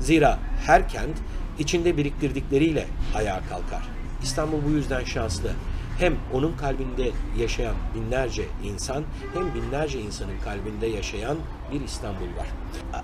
Zira 0.00 0.38
her 0.66 0.88
kent 0.88 1.16
içinde 1.58 1.96
biriktirdikleriyle 1.96 2.86
ayağa 3.14 3.40
kalkar. 3.48 3.82
İstanbul 4.22 4.58
bu 4.66 4.70
yüzden 4.70 5.04
şanslı. 5.04 5.50
Hem 5.98 6.16
onun 6.32 6.52
kalbinde 6.56 7.10
yaşayan 7.38 7.74
binlerce 7.94 8.44
insan 8.64 9.04
hem 9.34 9.54
binlerce 9.54 10.00
insanın 10.00 10.38
kalbinde 10.44 10.86
yaşayan 10.86 11.36
bir 11.72 11.80
İstanbul 11.80 12.36
var. 12.36 12.46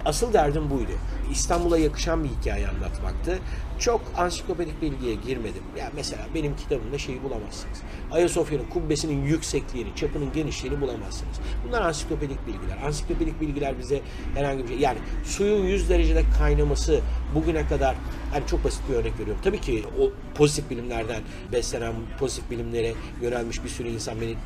Asıl 0.05 0.33
derdim 0.33 0.71
buydu. 0.71 0.93
İstanbul'a 1.31 1.79
yakışan 1.79 2.25
bir 2.25 2.29
hikaye 2.29 2.69
anlatmaktı. 2.69 3.39
Çok 3.83 4.01
ansiklopedik 4.17 4.83
bilgiye 4.83 5.15
girmedim. 5.15 5.63
Ya 5.79 5.91
mesela 5.95 6.23
benim 6.35 6.57
kitabımda 6.57 6.99
şeyi 6.99 7.23
bulamazsınız. 7.23 7.83
Ayasofya'nın 8.13 8.65
kubbesinin 8.65 9.25
yüksekliğini, 9.25 9.97
çapının 9.97 10.33
genişliğini 10.33 10.81
bulamazsınız. 10.81 11.37
Bunlar 11.69 11.83
ansiklopedik 11.83 12.47
bilgiler. 12.47 12.79
Ansiklopedik 12.87 13.41
bilgiler 13.41 13.79
bize 13.79 14.01
herhangi 14.35 14.63
bir 14.63 14.69
şey... 14.69 14.79
Yani 14.79 14.99
suyun 15.25 15.65
100 15.65 15.91
derecede 15.91 16.23
kaynaması 16.39 17.01
bugüne 17.35 17.67
kadar... 17.67 17.97
Hani 18.33 18.47
çok 18.47 18.65
basit 18.65 18.83
bir 18.91 18.95
örnek 18.95 19.13
veriyorum. 19.19 19.43
Tabii 19.45 19.61
ki 19.61 19.85
o 20.01 20.11
pozitif 20.35 20.71
bilimlerden 20.71 21.23
beslenen, 21.53 21.93
pozitif 22.19 22.51
bilimlere 22.51 22.93
yönelmiş 23.23 23.65
bir 23.65 23.69
sürü 23.69 23.89
insan 23.89 24.21
beni 24.21 24.37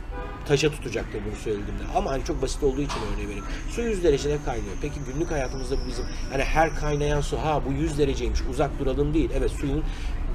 taşa 0.49 0.71
tutacaktır 0.71 1.21
bunu 1.27 1.37
söylediğimde. 1.37 1.83
Ama 1.97 2.11
hani 2.11 2.25
çok 2.25 2.43
basit 2.43 2.63
olduğu 2.63 2.81
için 2.81 3.01
örneği 3.13 3.29
vereyim. 3.29 3.45
Su 3.71 3.83
100 3.83 4.05
derecede 4.05 4.39
kaynıyor. 4.45 4.77
Peki 4.83 5.01
günlük 5.13 5.31
hayatımızda 5.31 5.77
bu 5.85 5.89
bizim 5.89 6.05
hani 6.33 6.43
her 6.45 6.77
kaynayan 6.77 7.21
su 7.21 7.39
ha 7.39 7.63
bu 7.67 7.73
100 7.73 7.99
dereceymiş 7.99 8.41
uzak 8.51 8.79
duralım 8.79 9.15
değil. 9.15 9.31
Evet 9.35 9.51
suyun 9.51 9.85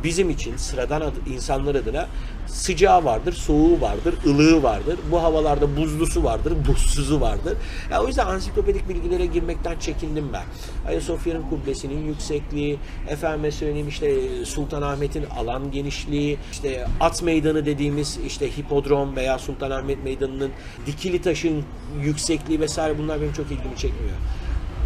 bizim 0.04 0.30
için 0.30 0.58
sıradan 0.58 1.02
ad- 1.02 1.28
insanlar 1.34 1.76
adına 1.76 2.08
sıcağı 2.48 3.06
vardır, 3.06 3.34
soğuğu 3.34 3.82
vardır, 3.82 4.16
ılığı 4.28 4.64
vardır. 4.64 5.00
Bu 5.12 5.24
havalarda 5.24 5.78
buzlusu 5.78 6.24
vardır, 6.24 6.54
buzsuzu 6.68 7.22
vardır. 7.22 7.58
Ya 7.92 8.04
o 8.04 8.08
yüzden 8.08 8.26
ansiklopedik 8.28 8.90
bilgilere 8.90 9.26
girmekten 9.26 9.80
çekindim 9.80 10.34
ben. 10.34 10.44
Ayasofya'nın 10.90 11.50
kubbesinin 11.50 12.08
yüksekliği, 12.08 12.78
efendime 13.10 13.52
söyleyeyim 13.52 13.88
işte 13.88 14.16
Sultanahmet'in 14.46 15.26
alan 15.26 15.72
genişliği, 15.72 16.38
işte 16.52 16.88
at 17.00 17.24
meydanı 17.24 17.66
dediğimiz 17.66 18.20
işte 18.28 18.58
hipodrom 18.58 19.16
veya 19.16 19.40
Sultanahmet 19.40 20.04
Meydanı'nın 20.04 20.52
dikili 20.86 21.22
taşın 21.22 21.64
yüksekliği 22.04 22.60
vesaire 22.60 22.98
bunlar 22.98 23.22
benim 23.22 23.34
çok 23.34 23.46
ilgimi 23.46 23.76
çekmiyor. 23.78 24.16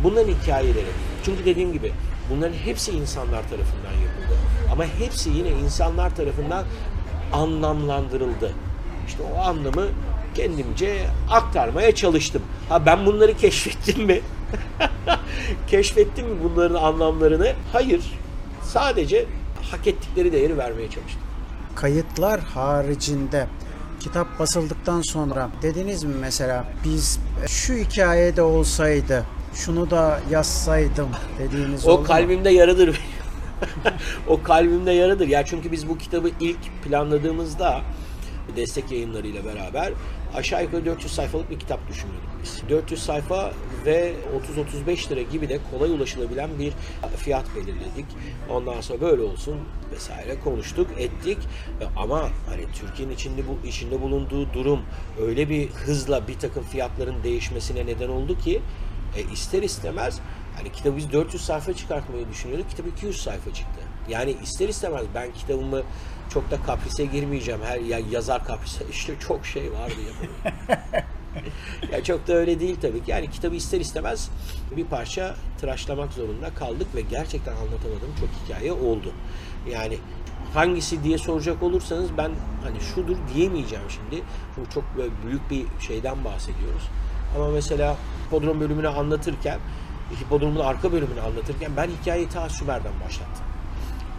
Bunların 0.03 0.33
hikayeleri. 0.33 0.85
Çünkü 1.25 1.45
dediğim 1.45 1.73
gibi 1.73 1.91
bunların 2.29 2.53
hepsi 2.53 2.91
insanlar 2.91 3.41
tarafından 3.49 3.91
yapıldı. 4.03 4.37
Ama 4.71 4.85
hepsi 4.85 5.29
yine 5.29 5.49
insanlar 5.49 6.15
tarafından 6.15 6.65
anlamlandırıldı. 7.33 8.51
İşte 9.07 9.23
o 9.35 9.39
anlamı 9.41 9.85
kendimce 10.35 11.07
aktarmaya 11.29 11.95
çalıştım. 11.95 12.41
Ha 12.69 12.85
ben 12.85 13.05
bunları 13.05 13.37
keşfettim 13.37 14.03
mi? 14.05 14.21
keşfettim 15.67 16.27
mi 16.27 16.35
bunların 16.43 16.75
anlamlarını? 16.75 17.53
Hayır. 17.73 18.01
Sadece 18.63 19.25
hak 19.71 19.87
ettikleri 19.87 20.31
değeri 20.31 20.57
vermeye 20.57 20.89
çalıştım. 20.89 21.21
Kayıtlar 21.75 22.39
haricinde 22.39 23.47
kitap 23.99 24.39
basıldıktan 24.39 25.01
sonra 25.01 25.49
dediniz 25.61 26.03
mi 26.03 26.13
mesela 26.21 26.65
biz 26.83 27.19
şu 27.47 27.73
hikayede 27.73 28.41
olsaydı 28.41 29.23
şunu 29.53 29.89
da 29.89 30.19
yazsaydım 30.29 31.09
dediğiniz 31.39 31.87
O 31.87 31.91
oldu 31.91 32.01
mu? 32.01 32.07
kalbimde 32.07 32.49
yaradır 32.49 32.87
benim. 32.87 33.14
o 34.27 34.43
kalbimde 34.43 34.91
yaradır. 34.91 35.27
Ya 35.27 35.45
çünkü 35.45 35.71
biz 35.71 35.89
bu 35.89 35.97
kitabı 35.97 36.29
ilk 36.39 36.83
planladığımızda 36.83 37.81
destek 38.55 38.91
yayınlarıyla 38.91 39.45
beraber 39.45 39.93
aşağı 40.35 40.63
yukarı 40.63 40.85
400 40.85 41.13
sayfalık 41.13 41.49
bir 41.49 41.59
kitap 41.59 41.87
düşünüyorduk 41.89 42.29
biz. 42.43 42.61
400 42.69 43.03
sayfa 43.03 43.51
ve 43.85 44.13
30-35 44.87 45.09
lira 45.09 45.21
gibi 45.21 45.49
de 45.49 45.59
kolay 45.71 45.91
ulaşılabilen 45.91 46.49
bir 46.59 46.73
fiyat 47.17 47.45
belirledik. 47.55 48.05
Ondan 48.49 48.81
sonra 48.81 49.01
böyle 49.01 49.21
olsun 49.21 49.55
vesaire 49.93 50.39
konuştuk, 50.39 50.87
ettik. 50.97 51.37
Ama 51.97 52.29
hani 52.49 52.65
Türkiye'nin 52.73 53.13
içinde 53.13 53.41
bu 53.47 53.67
içinde 53.67 54.01
bulunduğu 54.01 54.53
durum 54.53 54.79
öyle 55.21 55.49
bir 55.49 55.69
hızla 55.69 56.27
bir 56.27 56.39
takım 56.39 56.63
fiyatların 56.63 57.23
değişmesine 57.23 57.85
neden 57.85 58.09
oldu 58.09 58.39
ki 58.39 58.61
e, 59.17 59.33
ister 59.33 59.63
istemez 59.63 60.19
hani 60.55 60.71
kitabı 60.71 60.97
biz 60.97 61.11
400 61.11 61.45
sayfa 61.45 61.73
çıkartmayı 61.73 62.29
düşünüyorduk. 62.29 62.69
Kitap 62.69 62.87
200 62.87 63.21
sayfa 63.21 63.53
çıktı. 63.53 63.81
Yani 64.09 64.35
ister 64.43 64.69
istemez 64.69 65.05
ben 65.15 65.33
kitabımı 65.33 65.81
çok 66.29 66.51
da 66.51 66.61
kaprise 66.61 67.05
girmeyeceğim. 67.05 67.61
Her 67.63 67.79
ya 67.79 67.99
yazar 68.11 68.45
kaprise 68.45 68.85
işte 68.91 69.13
çok 69.19 69.45
şey 69.45 69.71
vardı 69.71 69.95
ya. 70.07 71.05
ya 71.91 72.03
çok 72.03 72.27
da 72.27 72.33
öyle 72.33 72.59
değil 72.59 72.77
tabii 72.81 73.03
ki. 73.03 73.11
Yani 73.11 73.31
kitabı 73.31 73.55
ister 73.55 73.79
istemez 73.79 74.29
bir 74.77 74.85
parça 74.85 75.35
tıraşlamak 75.59 76.13
zorunda 76.13 76.53
kaldık 76.53 76.87
ve 76.95 77.01
gerçekten 77.01 77.51
anlatamadığım 77.51 78.15
çok 78.19 78.29
hikaye 78.45 78.71
oldu. 78.71 79.13
Yani 79.71 79.97
hangisi 80.53 81.03
diye 81.03 81.17
soracak 81.17 81.63
olursanız 81.63 82.17
ben 82.17 82.31
hani 82.63 82.81
şudur 82.81 83.17
diyemeyeceğim 83.33 83.85
şimdi. 83.89 84.23
Çünkü 84.55 84.69
çok 84.69 84.83
büyük 85.25 85.49
bir 85.51 85.85
şeyden 85.87 86.25
bahsediyoruz. 86.25 86.83
Ama 87.35 87.49
mesela 87.49 87.97
hipodrom 88.27 88.59
bölümünü 88.61 88.87
anlatırken, 88.87 89.59
hipodromun 90.21 90.59
arka 90.59 90.91
bölümünü 90.91 91.21
anlatırken 91.21 91.71
ben 91.77 91.89
hikayeyi 92.01 92.29
ta 92.29 92.49
Sümer'den 92.49 92.93
başlattım. 93.05 93.45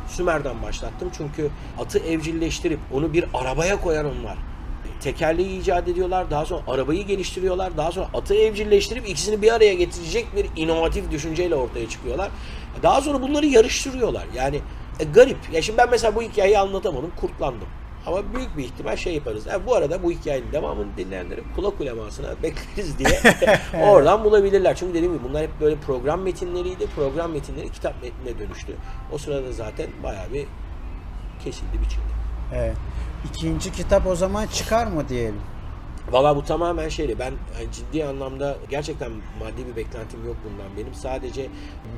Sümer'den 0.09 0.63
başlattım 0.63 1.11
çünkü 1.17 1.51
atı 1.79 1.99
evcilleştirip 1.99 2.79
onu 2.93 3.13
bir 3.13 3.25
arabaya 3.35 3.81
koyan 3.81 4.07
onlar. 4.07 4.37
Tekerleği 5.01 5.61
icat 5.61 5.89
ediyorlar, 5.89 6.31
daha 6.31 6.47
sonra 6.47 6.63
arabayı 6.69 7.07
geliştiriyorlar, 7.07 7.77
daha 7.77 7.93
sonra 7.93 8.09
atı 8.15 8.35
evcilleştirip 8.35 9.09
ikisini 9.09 9.43
bir 9.43 9.53
araya 9.53 9.75
getirecek 9.75 10.27
bir 10.37 10.47
inovatif 10.63 11.11
düşünceyle 11.11 11.55
ortaya 11.55 11.89
çıkıyorlar. 11.89 12.31
Daha 12.83 13.01
sonra 13.01 13.23
bunları 13.23 13.47
yarıştırıyorlar. 13.47 14.25
Yani 14.35 14.61
e, 15.01 15.05
garip. 15.05 15.37
Ya 15.53 15.63
şimdi 15.63 15.79
ben 15.79 15.91
mesela 15.91 16.15
bu 16.15 16.23
hikayeyi 16.23 16.59
anlatamadım, 16.59 17.11
kurtlandım. 17.17 17.69
Ama 18.07 18.35
büyük 18.35 18.57
bir 18.57 18.65
ihtimal 18.65 18.97
şey 18.97 19.15
yaparız. 19.15 19.47
Ha, 19.47 19.67
bu 19.67 19.75
arada 19.75 20.03
bu 20.03 20.11
hikayenin 20.11 20.53
devamını 20.53 20.97
dinleyenleri 20.97 21.43
kulak 21.57 21.81
ulemasına 21.81 22.29
bekleriz 22.43 22.99
diye 22.99 23.21
oradan 23.83 24.25
bulabilirler. 24.25 24.77
Çünkü 24.77 24.95
dediğim 24.95 25.15
gibi 25.15 25.25
bunlar 25.25 25.43
hep 25.43 25.61
böyle 25.61 25.77
program 25.77 26.21
metinleriydi. 26.21 26.87
Program 26.87 27.31
metinleri 27.31 27.73
kitap 27.73 28.03
metnine 28.03 28.39
dönüştü. 28.39 28.73
O 29.13 29.19
sırada 29.19 29.53
zaten 29.53 29.87
bayağı 30.03 30.33
bir 30.33 30.47
kesildi 31.45 31.81
biçildi. 31.85 32.17
Evet. 32.55 32.77
İkinci 33.31 33.73
kitap 33.73 34.07
o 34.07 34.17
zaman 34.17 34.47
çıkar 34.47 34.87
mı 34.87 35.09
diyelim? 35.09 35.41
Valla 36.11 36.37
bu 36.37 36.45
tamamen 36.45 36.89
şeydi. 36.89 37.19
Ben 37.19 37.33
yani 37.59 37.73
ciddi 37.73 38.05
anlamda 38.05 38.57
gerçekten 38.71 39.11
maddi 39.11 39.67
bir 39.71 39.77
beklentim 39.77 40.27
yok 40.27 40.37
bundan 40.45 40.77
benim. 40.77 40.95
Sadece 40.95 41.49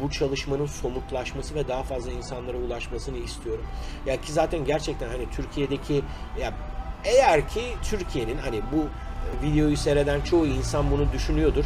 bu 0.03 0.11
çalışmanın 0.11 0.67
somutlaşması 0.67 1.55
ve 1.55 1.69
daha 1.69 1.83
fazla 1.83 2.11
insanlara 2.11 2.57
ulaşmasını 2.57 3.19
istiyorum. 3.19 3.65
Ya 4.07 4.21
ki 4.21 4.33
zaten 4.33 4.65
gerçekten 4.65 5.09
hani 5.09 5.31
Türkiye'deki 5.31 6.03
ya 6.41 6.55
eğer 7.05 7.49
ki 7.49 7.63
Türkiye'nin 7.83 8.39
hani 8.39 8.61
bu 8.73 8.87
videoyu 9.47 9.77
seyreden 9.77 10.21
çoğu 10.21 10.47
insan 10.47 10.91
bunu 10.91 11.13
düşünüyordur. 11.13 11.65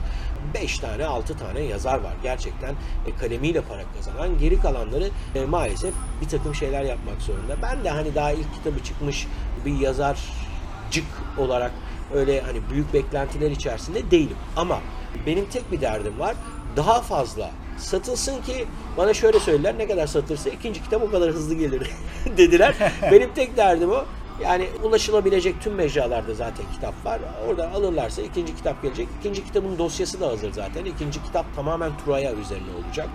5 0.54 0.78
tane 0.78 1.06
6 1.06 1.38
tane 1.38 1.60
yazar 1.60 1.98
var 1.98 2.12
gerçekten 2.22 2.74
e, 3.06 3.16
kalemiyle 3.20 3.60
para 3.60 3.82
kazanan. 3.96 4.38
Geri 4.38 4.60
kalanları 4.60 5.08
e, 5.34 5.44
maalesef 5.44 5.94
bir 6.20 6.28
takım 6.28 6.54
şeyler 6.54 6.82
yapmak 6.82 7.22
zorunda. 7.22 7.56
Ben 7.62 7.84
de 7.84 7.90
hani 7.90 8.14
daha 8.14 8.32
ilk 8.32 8.54
kitabı 8.54 8.84
çıkmış 8.84 9.26
bir 9.64 9.78
yazarcık 9.78 11.06
olarak 11.38 11.72
öyle 12.14 12.40
hani 12.40 12.58
büyük 12.70 12.94
beklentiler 12.94 13.50
içerisinde 13.50 14.10
değilim. 14.10 14.36
Ama 14.56 14.80
benim 15.26 15.44
tek 15.44 15.72
bir 15.72 15.80
derdim 15.80 16.18
var. 16.18 16.34
Daha 16.76 17.00
fazla 17.00 17.50
satılsın 17.78 18.42
ki 18.42 18.66
bana 18.96 19.14
şöyle 19.14 19.40
söylediler 19.40 19.78
ne 19.78 19.86
kadar 19.86 20.06
satırsa 20.06 20.50
ikinci 20.50 20.82
kitap 20.82 21.02
o 21.02 21.10
kadar 21.10 21.30
hızlı 21.30 21.54
gelir 21.54 21.90
dediler. 22.36 22.74
Benim 23.12 23.34
tek 23.34 23.56
derdim 23.56 23.90
o. 23.90 24.04
Yani 24.42 24.66
ulaşılabilecek 24.82 25.60
tüm 25.60 25.74
mecralarda 25.74 26.34
zaten 26.34 26.66
kitap 26.74 27.04
var. 27.04 27.20
Orada 27.48 27.70
alırlarsa 27.72 28.22
ikinci 28.22 28.56
kitap 28.56 28.82
gelecek. 28.82 29.08
İkinci 29.20 29.44
kitabın 29.44 29.78
dosyası 29.78 30.20
da 30.20 30.28
hazır 30.28 30.52
zaten. 30.52 30.84
İkinci 30.84 31.22
kitap 31.22 31.56
tamamen 31.56 31.92
Turaya 32.04 32.32
üzerine 32.32 32.70
olacak. 32.86 33.08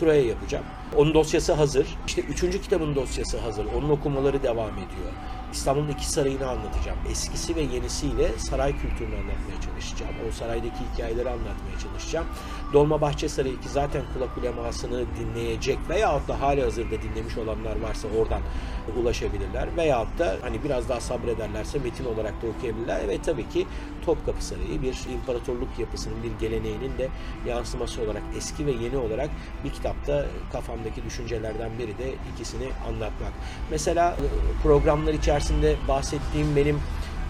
Turaya 0.00 0.22
yapacağım. 0.22 0.64
Onun 0.96 1.14
dosyası 1.14 1.52
hazır. 1.52 1.86
İşte 2.06 2.22
üçüncü 2.22 2.60
kitabın 2.62 2.94
dosyası 2.94 3.38
hazır. 3.38 3.66
Onun 3.78 3.90
okumaları 3.90 4.42
devam 4.42 4.72
ediyor. 4.72 5.12
İstanbul'un 5.52 5.88
iki 5.88 6.10
sarayını 6.10 6.48
anlatacağım. 6.48 6.98
Eskisi 7.10 7.56
ve 7.56 7.60
yenisiyle 7.60 8.38
saray 8.38 8.72
kültürünü 8.72 9.14
anlatmaya 9.14 9.60
çalışacağım. 9.66 10.14
O 10.28 10.32
saraydaki 10.32 10.78
hikayeleri 10.94 11.28
anlatmaya 11.28 11.78
çalışacağım. 11.82 12.26
Dolmabahçe 12.72 13.28
Sarayı 13.28 13.60
ki 13.60 13.68
zaten 13.68 14.02
kulak 14.14 14.38
ulemasını 14.38 15.04
dinleyecek 15.20 15.78
veyahut 15.88 16.28
da 16.28 16.40
hali 16.40 16.62
hazırda 16.62 17.02
dinlemiş 17.02 17.38
olanlar 17.38 17.80
varsa 17.80 18.08
oradan 18.18 18.40
ulaşabilirler. 19.00 19.76
Veyahut 19.76 20.18
da 20.18 20.36
hani 20.42 20.64
biraz 20.64 20.88
daha 20.88 21.00
sabrederlerse 21.00 21.78
metin 21.78 22.04
olarak 22.04 22.42
da 22.42 22.46
okuyabilirler. 22.46 23.08
Ve 23.08 23.22
tabii 23.22 23.48
ki 23.48 23.66
Topkapı 24.06 24.44
Sarayı 24.44 24.82
bir 24.82 24.98
imparatorluk 25.14 25.78
yapısının, 25.78 26.22
bir 26.22 26.30
geleneğinin 26.40 26.98
de 26.98 27.08
yansıması 27.46 28.02
olarak 28.02 28.22
eski 28.36 28.66
ve 28.66 28.70
yeni 28.70 28.96
olarak 28.96 29.30
bir 29.64 29.70
kitapta 29.70 30.26
kafamdaki 30.52 31.04
düşüncelerden 31.04 31.70
biri 31.78 31.98
de 31.98 32.14
ikisini 32.34 32.68
anlatmak. 32.88 33.32
Mesela 33.70 34.16
programlar 34.62 35.14
içerisinde 35.14 35.37
bahsettiğim 35.88 36.56
benim 36.56 36.80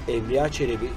Evliya 0.09 0.49
Çelebi 0.49 0.91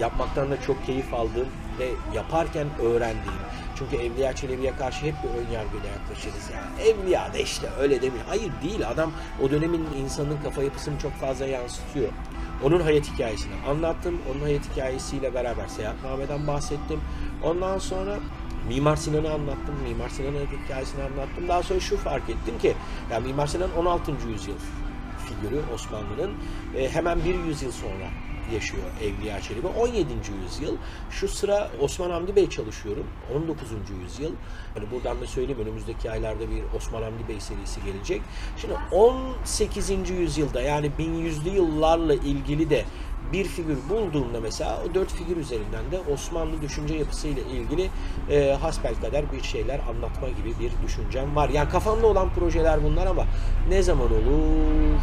yapmaktan 0.00 0.50
da 0.50 0.62
çok 0.62 0.86
keyif 0.86 1.14
aldığım 1.14 1.48
ve 1.78 1.88
yaparken 2.14 2.66
öğrendiğim. 2.82 3.38
Çünkü 3.78 3.96
Evliya 3.96 4.32
Çelebi'ye 4.32 4.76
karşı 4.76 5.06
hep 5.06 5.14
bir 5.22 5.28
ön 5.28 5.52
yargıyla 5.52 5.88
yaklaşırız. 5.88 6.50
Yani 6.54 6.88
Evliya 6.88 7.32
da 7.34 7.38
işte 7.38 7.68
öyle 7.80 8.02
demiyor. 8.02 8.24
Hayır 8.28 8.52
değil 8.62 8.88
adam 8.88 9.12
o 9.42 9.50
dönemin 9.50 9.86
insanın 9.96 10.38
kafa 10.44 10.62
yapısını 10.62 10.98
çok 10.98 11.12
fazla 11.12 11.46
yansıtıyor. 11.46 12.08
Onun 12.64 12.80
hayat 12.80 13.12
hikayesini 13.12 13.54
anlattım. 13.68 14.18
Onun 14.32 14.40
hayat 14.40 14.70
hikayesiyle 14.70 15.34
beraber 15.34 15.66
Seyahatname'den 15.66 16.46
bahsettim. 16.46 17.00
Ondan 17.42 17.78
sonra 17.78 18.16
Mimar 18.68 18.96
Sinan'ı 18.96 19.32
anlattım. 19.32 19.74
Mimar 19.88 20.08
Sinan'ın 20.08 20.46
hikayesini 20.64 21.02
anlattım. 21.02 21.48
Daha 21.48 21.62
sonra 21.62 21.80
şu 21.80 21.96
fark 21.96 22.30
ettim 22.30 22.58
ki 22.58 22.74
yani 23.12 23.26
Mimar 23.26 23.46
Sinan 23.46 23.70
16. 23.76 24.12
yüzyıl 24.28 24.54
figürü 25.28 25.62
Osmanlı'nın 25.74 26.32
e, 26.76 26.88
hemen 26.88 27.24
bir 27.24 27.34
yüzyıl 27.34 27.72
sonra 27.72 28.10
yaşıyor 28.54 28.82
Evliya 29.02 29.40
Çelebi. 29.40 29.66
17. 29.66 30.12
yüzyıl. 30.44 30.76
Şu 31.10 31.28
sıra 31.28 31.70
Osman 31.80 32.10
Hamdi 32.10 32.36
Bey 32.36 32.50
çalışıyorum. 32.50 33.06
19. 33.36 33.70
yüzyıl. 34.02 34.32
Hani 34.74 34.90
buradan 34.90 35.20
da 35.20 35.26
söyleyeyim 35.26 35.60
önümüzdeki 35.60 36.10
aylarda 36.10 36.50
bir 36.50 36.76
Osman 36.76 37.02
Hamdi 37.02 37.28
Bey 37.28 37.40
serisi 37.40 37.84
gelecek. 37.84 38.22
Şimdi 38.56 38.74
18. 38.92 40.10
yüzyılda 40.10 40.60
yani 40.60 40.90
1100'lü 40.98 41.54
yıllarla 41.54 42.14
ilgili 42.14 42.70
de 42.70 42.84
bir 43.32 43.44
figür 43.44 43.76
bulduğumda 43.88 44.40
mesela 44.40 44.82
o 44.90 44.94
dört 44.94 45.12
figür 45.12 45.36
üzerinden 45.36 45.90
de 45.92 46.12
Osmanlı 46.12 46.62
düşünce 46.62 46.94
yapısıyla 46.94 47.42
ilgili 47.42 47.90
e, 48.30 48.52
hasbelkader 48.52 49.32
bir 49.32 49.42
şeyler 49.42 49.80
anlatma 49.90 50.28
gibi 50.28 50.54
bir 50.60 50.86
düşüncem 50.86 51.36
var. 51.36 51.48
Yani 51.48 51.68
kafamda 51.68 52.06
olan 52.06 52.30
projeler 52.34 52.84
bunlar 52.84 53.06
ama 53.06 53.24
ne 53.68 53.82
zaman 53.82 54.06
olur 54.06 55.00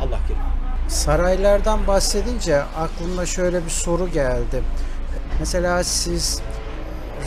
Allah 0.00 0.18
kerim. 0.28 0.42
Saraylardan 0.88 1.86
bahsedince 1.86 2.62
aklıma 2.62 3.26
şöyle 3.26 3.64
bir 3.64 3.70
soru 3.70 4.08
geldi. 4.08 4.62
Mesela 5.40 5.84
siz 5.84 6.42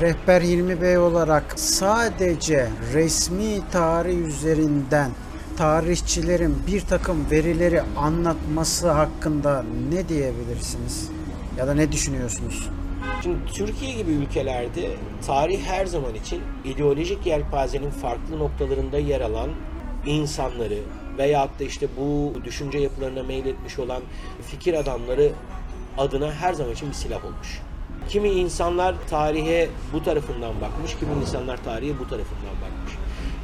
rehber 0.01 0.41
Hilmi 0.41 0.81
Bey 0.81 0.97
olarak 0.97 1.43
sadece 1.55 2.69
resmi 2.93 3.69
tarih 3.71 4.27
üzerinden 4.27 5.11
tarihçilerin 5.57 6.63
bir 6.67 6.81
takım 6.81 7.31
verileri 7.31 7.81
anlatması 7.81 8.91
hakkında 8.91 9.65
ne 9.93 10.09
diyebilirsiniz? 10.09 11.09
Ya 11.57 11.67
da 11.67 11.73
ne 11.73 11.91
düşünüyorsunuz? 11.91 12.69
Şimdi 13.23 13.37
Türkiye 13.53 13.91
gibi 13.91 14.11
ülkelerde 14.11 14.89
tarih 15.27 15.61
her 15.65 15.85
zaman 15.85 16.15
için 16.15 16.41
ideolojik 16.65 17.25
yelpazenin 17.25 17.89
farklı 17.89 18.39
noktalarında 18.39 18.97
yer 18.97 19.21
alan 19.21 19.49
insanları 20.05 20.79
veyahut 21.17 21.59
da 21.59 21.63
işte 21.63 21.87
bu 21.97 22.33
düşünce 22.43 22.77
yapılarına 22.77 23.23
meyletmiş 23.23 23.79
olan 23.79 24.01
fikir 24.47 24.73
adamları 24.73 25.31
adına 25.97 26.31
her 26.31 26.53
zaman 26.53 26.73
için 26.73 26.89
bir 26.89 26.93
silah 26.93 27.25
olmuş. 27.25 27.61
Kimi 28.09 28.29
insanlar 28.29 28.95
tarihe 29.09 29.69
bu 29.93 30.03
tarafından 30.03 30.61
bakmış, 30.61 30.95
kimi 30.99 31.21
insanlar 31.21 31.63
tarihe 31.63 31.99
bu 31.99 32.03
tarafından 32.07 32.55
bakmış. 32.61 32.93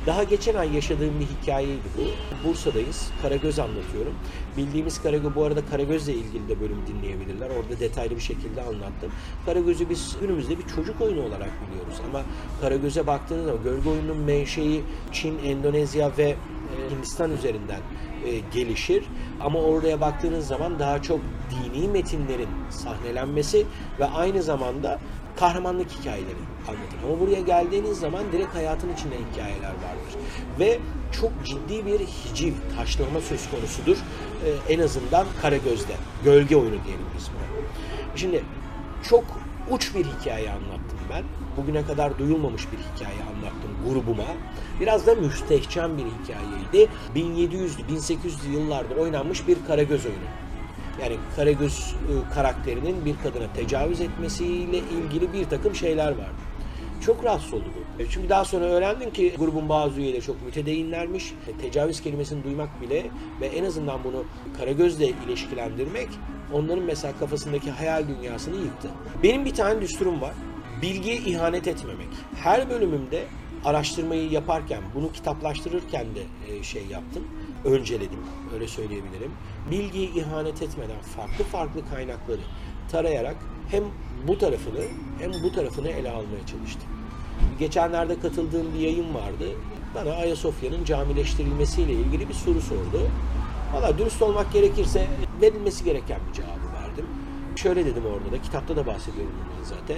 Daha 0.06 0.24
geçen 0.24 0.56
ay 0.56 0.76
yaşadığım 0.76 1.20
bir 1.20 1.26
hikayeydi 1.26 1.82
bu. 1.98 2.04
Bursa'dayız. 2.48 3.12
Karagöz 3.22 3.60
anlatıyorum. 3.60 4.14
Bildiğimiz 4.58 5.02
Karagöz, 5.02 5.36
bu 5.36 5.44
arada 5.44 5.66
Karagöz'le 5.66 6.08
ilgili 6.08 6.50
de 6.50 6.62
bölüm 6.62 6.78
dinleyebilirler. 6.88 7.50
Orada 7.50 7.80
detaylı 7.80 8.16
bir 8.16 8.22
şekilde 8.22 8.62
anlattım. 8.62 9.12
Karagöz'ü 9.46 9.90
biz 9.90 10.18
günümüzde 10.22 10.58
bir 10.58 10.68
çocuk 10.76 11.02
oyunu 11.02 11.22
olarak 11.22 11.50
biliyoruz. 11.68 12.02
Ama 12.10 12.22
Karagöz'e 12.62 13.08
baktığınız 13.08 13.46
zaman 13.46 13.64
gölge 13.64 13.90
oyununun 13.90 14.18
menşei 14.18 14.82
Çin, 15.12 15.40
Endonezya 15.46 16.12
ve 16.18 16.24
e, 16.30 16.36
Hindistan 16.96 17.32
üzerinden 17.32 17.82
e, 18.26 18.40
gelişir. 18.54 19.04
Ama 19.42 19.60
oraya 19.60 20.02
baktığınız 20.02 20.48
zaman 20.48 20.80
daha 20.80 21.02
çok 21.02 21.20
dini 21.52 21.88
metinlerin 21.88 22.50
sahnelenmesi 22.70 23.66
ve 24.00 24.06
aynı 24.06 24.44
zamanda 24.44 25.00
kahramanlık 25.40 25.92
hikayeleri 25.92 26.36
anlatır. 26.68 26.98
Ama 27.08 27.20
buraya 27.20 27.42
geldiğiniz 27.42 28.00
zaman 28.00 28.24
direkt 28.32 28.56
hayatın 28.56 28.94
içinde 28.94 29.16
hikayeler 29.32 29.70
vardır. 29.70 30.14
Ve 30.60 30.80
çok 31.12 31.32
ciddi 31.46 31.86
bir 31.86 32.00
hiciv, 32.00 32.54
taşlama 32.78 33.22
söz 33.22 33.50
konusudur. 33.50 33.98
Ee, 33.98 34.74
en 34.74 34.80
azından 34.80 35.26
Karagöz'de. 35.42 35.94
Gölge 36.24 36.56
oyunu 36.56 36.84
diyelim 36.86 37.06
biz 37.18 37.30
buna. 37.30 37.68
Şimdi 38.16 38.44
çok 39.10 39.24
uç 39.72 39.96
bir 39.96 40.06
hikaye 40.06 40.52
anlattım 40.52 41.00
ben. 41.10 41.24
Bugüne 41.58 41.86
kadar 41.86 42.20
duyulmamış 42.20 42.64
bir 42.72 42.78
hikaye 42.78 43.20
anlattım 43.24 43.72
grubuma. 43.90 44.24
Biraz 44.80 45.08
da 45.08 45.16
müstehcen 45.16 45.98
bir 45.98 46.06
hikayeydi. 46.06 46.92
1700'lü, 47.16 47.82
1800'lü 47.98 48.52
yıllardır 48.52 48.96
oynanmış 48.96 49.48
bir 49.48 49.58
Karagöz 49.68 50.06
oyunu. 50.06 50.49
Yani 51.02 51.16
Karagöz 51.36 51.96
e, 52.10 52.34
karakterinin 52.34 53.06
bir 53.06 53.16
kadına 53.24 53.54
tecavüz 53.54 54.02
etmesiyle 54.02 54.78
ilgili 54.78 55.34
bir 55.34 55.44
takım 55.46 55.76
şeyler 55.76 56.12
vardı. 56.12 56.36
Çok 57.06 57.24
rahatsız 57.24 57.54
oldu 57.54 57.64
bu. 57.98 58.02
E, 58.04 58.06
Çünkü 58.10 58.30
daha 58.30 58.46
sonra 58.46 58.66
öğrendim 58.66 59.14
ki 59.14 59.34
grubun 59.40 59.70
bazı 59.70 60.00
üyeleri 60.02 60.22
çok 60.22 60.46
mütedeyinlermiş. 60.46 61.34
E, 61.48 61.62
Tecavüz 61.62 62.02
kelimesini 62.02 62.44
duymak 62.44 62.82
bile 62.82 63.06
ve 63.42 63.48
en 63.48 63.66
azından 63.66 64.04
bunu 64.04 64.24
Karagöz'le 64.58 65.14
ilişkilendirmek 65.28 66.10
onların 66.54 66.84
mesela 66.84 67.14
kafasındaki 67.20 67.72
hayal 67.72 68.04
dünyasını 68.08 68.56
yıktı. 68.56 68.90
Benim 69.24 69.46
bir 69.46 69.54
tane 69.54 69.82
düsturum 69.82 70.22
var. 70.22 70.34
Bilgiye 70.82 71.16
ihanet 71.18 71.68
etmemek. 71.68 72.08
Her 72.36 72.70
bölümümde 72.70 73.24
araştırmayı 73.66 74.32
yaparken, 74.32 74.82
bunu 74.96 75.12
kitaplaştırırken 75.12 76.06
de 76.16 76.54
e, 76.54 76.64
şey 76.64 76.86
yaptım. 76.86 77.24
Önceledim, 77.66 78.20
öyle 78.54 78.68
söyleyebilirim. 78.68 79.32
Bilgiye 79.72 80.06
ihanet 80.06 80.62
etmeden 80.62 81.02
farklı 81.02 81.44
farklı 81.44 81.90
kaynakları 81.90 82.42
tarayarak 82.92 83.36
hem 83.72 83.84
bu 84.28 84.38
tarafını 84.38 84.82
hem 85.20 85.32
bu 85.44 85.52
tarafını 85.52 85.90
ele 85.90 86.10
almaya 86.10 86.46
çalıştım. 86.48 86.90
Geçenlerde 87.60 88.20
katıldığım 88.20 88.74
bir 88.74 88.80
yayın 88.80 89.14
vardı. 89.14 89.46
Bana 89.96 90.12
Ayasofya'nın 90.12 90.86
camileştirilmesiyle 90.86 91.94
ilgili 91.94 92.30
bir 92.30 92.34
soru 92.34 92.62
sordu. 92.62 93.02
Valla 93.74 93.98
dürüst 93.98 94.22
olmak 94.22 94.54
gerekirse 94.54 95.08
verilmesi 95.42 95.84
gereken 95.84 96.20
bir 96.30 96.34
cevabı 96.34 96.84
verdim. 96.84 97.06
Şöyle 97.56 97.86
dedim 97.86 98.04
orada 98.06 98.32
da, 98.32 98.42
kitapta 98.42 98.76
da 98.76 98.88
bahsediyorum 98.88 99.34
bundan 99.34 99.64
zaten. 99.64 99.98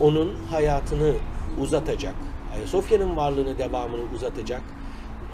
Onun 0.00 0.34
hayatını 0.50 1.14
uzatacak, 1.60 2.14
Ayasofya'nın 2.54 3.16
varlığını, 3.16 3.58
devamını 3.58 4.02
uzatacak 4.14 4.62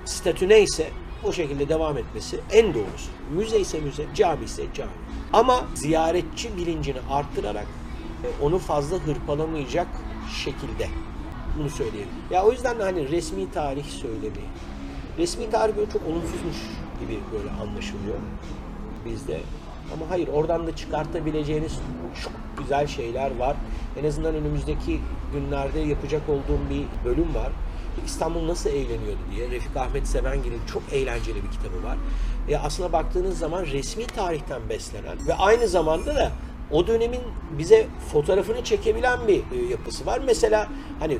statü 0.04 0.48
neyse 0.48 0.90
o 1.24 1.32
şekilde 1.32 1.68
devam 1.68 1.98
etmesi 1.98 2.40
en 2.52 2.74
doğrusu. 2.74 3.10
Müze 3.36 3.60
ise 3.60 3.80
müze, 3.80 4.04
cami 4.14 4.44
ise 4.44 4.62
cami. 4.74 4.90
Ama 5.32 5.64
ziyaretçi 5.74 6.56
bilincini 6.56 6.98
arttırarak 7.10 7.66
e, 8.24 8.44
onu 8.44 8.58
fazla 8.58 8.96
hırpalamayacak 8.96 9.86
şekilde 10.44 10.88
bunu 11.58 11.70
söyleyeyim. 11.70 12.08
Ya 12.30 12.44
o 12.44 12.52
yüzden 12.52 12.78
de 12.78 12.82
hani 12.82 13.10
resmi 13.10 13.50
tarih 13.50 13.84
söylemi. 13.84 14.44
Resmi 15.18 15.50
tarih 15.50 15.76
böyle 15.76 15.90
çok 15.90 16.02
olumsuzmuş 16.02 16.56
gibi 17.00 17.18
böyle 17.32 17.50
anlaşılıyor 17.50 18.16
bizde. 19.04 19.40
Ama 19.92 20.10
hayır 20.10 20.28
oradan 20.28 20.66
da 20.66 20.76
çıkartabileceğiniz 20.76 21.72
çok 22.22 22.32
güzel 22.58 22.86
şeyler 22.86 23.36
var. 23.36 23.56
En 24.00 24.04
azından 24.04 24.34
önümüzdeki 24.34 25.00
günlerde 25.32 25.80
yapacak 25.80 26.22
olduğum 26.28 26.60
bir 26.70 26.84
bölüm 27.04 27.34
var. 27.34 27.52
İstanbul 28.06 28.48
nasıl 28.48 28.70
eğleniyordu 28.70 29.20
diye 29.30 29.50
Refik 29.50 29.76
Ahmet 29.76 30.08
Sevengil'in 30.08 30.60
çok 30.72 30.82
eğlenceli 30.92 31.42
bir 31.44 31.50
kitabı 31.50 31.82
var. 31.84 31.96
E 32.48 32.56
aslına 32.56 32.92
baktığınız 32.92 33.38
zaman 33.38 33.62
resmi 33.62 34.06
tarihten 34.06 34.68
beslenen 34.68 35.26
ve 35.28 35.34
aynı 35.34 35.68
zamanda 35.68 36.14
da 36.14 36.32
o 36.70 36.86
dönemin 36.86 37.20
bize 37.58 37.86
fotoğrafını 38.12 38.64
çekebilen 38.64 39.28
bir 39.28 39.36
e, 39.36 39.66
yapısı 39.70 40.06
var. 40.06 40.20
Mesela 40.26 40.68
hani 41.00 41.18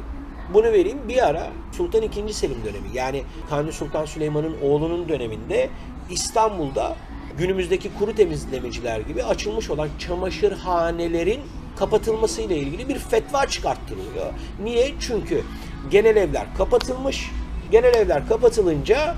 bunu 0.55 0.65
vereyim 0.65 0.99
bir 1.09 1.27
ara 1.29 1.51
Sultan 1.73 2.03
II. 2.03 2.33
Selim 2.33 2.65
dönemi 2.65 2.89
yani 2.95 3.23
Kanuni 3.51 3.73
Sultan 3.73 4.05
Süleyman'ın 4.05 4.57
oğlunun 4.63 5.09
döneminde 5.09 5.71
İstanbul'da 6.11 6.97
günümüzdeki 7.39 7.91
kuru 7.99 8.15
temizlemeciler 8.15 9.01
gibi 9.01 9.25
açılmış 9.25 9.71
olan 9.71 9.89
çamaşırhanelerin 9.99 11.41
kapatılmasıyla 11.77 12.57
ilgili 12.57 12.89
bir 12.89 12.99
fetva 12.99 13.47
çıkarttırılıyor. 13.47 14.33
Niye? 14.63 14.95
Çünkü 15.01 15.43
genel 15.91 16.17
evler 16.17 16.47
kapatılmış. 16.59 17.31
Genel 17.71 17.95
evler 17.95 18.29
kapatılınca 18.29 19.15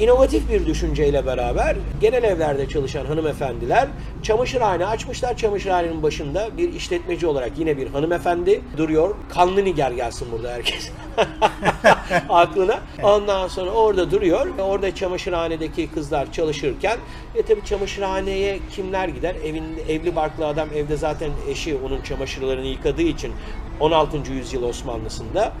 İnovatif 0.00 0.50
bir 0.50 0.66
düşünceyle 0.66 1.26
beraber 1.26 1.76
genel 2.00 2.24
evlerde 2.24 2.68
çalışan 2.68 3.04
hanımefendiler 3.04 3.88
çamaşırhane 4.22 4.86
açmışlar. 4.86 5.36
Çamaşırhanenin 5.36 6.02
başında 6.02 6.48
bir 6.56 6.72
işletmeci 6.72 7.26
olarak 7.26 7.58
yine 7.58 7.76
bir 7.76 7.86
hanımefendi 7.86 8.60
duruyor. 8.76 9.14
Kanlı 9.28 9.64
niger 9.64 9.90
gelsin 9.90 10.28
burada 10.32 10.52
herkes. 10.52 10.90
aklına. 12.28 12.80
Ondan 13.02 13.48
sonra 13.48 13.70
orada 13.70 14.10
duruyor. 14.10 14.46
Orada 14.58 14.94
çamaşırhanedeki 14.94 15.90
kızlar 15.90 16.32
çalışırken 16.32 16.98
e 17.34 17.42
tabi 17.42 17.64
çamaşırhaneye 17.64 18.58
kimler 18.70 19.08
gider? 19.08 19.36
Evin 19.44 19.64
evli 19.88 20.16
barklı 20.16 20.46
adam 20.46 20.68
evde 20.74 20.96
zaten 20.96 21.30
eşi 21.48 21.76
onun 21.86 22.02
çamaşırlarını 22.02 22.66
yıkadığı 22.66 23.02
için 23.02 23.32
16. 23.80 24.32
yüzyıl 24.32 24.62
Osmanlısında 24.62 25.52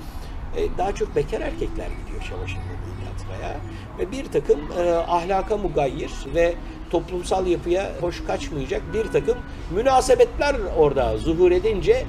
e, 0.56 0.78
daha 0.78 0.94
çok 0.94 1.16
bekar 1.16 1.40
erkekler 1.40 1.86
gidiyor 1.86 2.22
çamaşırları 2.30 2.86
yıkatmaya 3.16 3.56
ve 3.98 4.12
bir 4.12 4.24
takım 4.24 4.60
e, 4.78 4.90
ahlaka 4.90 5.56
mugayyir 5.56 6.12
ve 6.34 6.54
toplumsal 6.90 7.46
yapıya 7.46 7.92
hoş 8.00 8.24
kaçmayacak 8.26 8.82
bir 8.94 9.04
takım 9.04 9.38
münasebetler 9.70 10.56
orada 10.78 11.18
zuhur 11.18 11.50
edince 11.50 12.04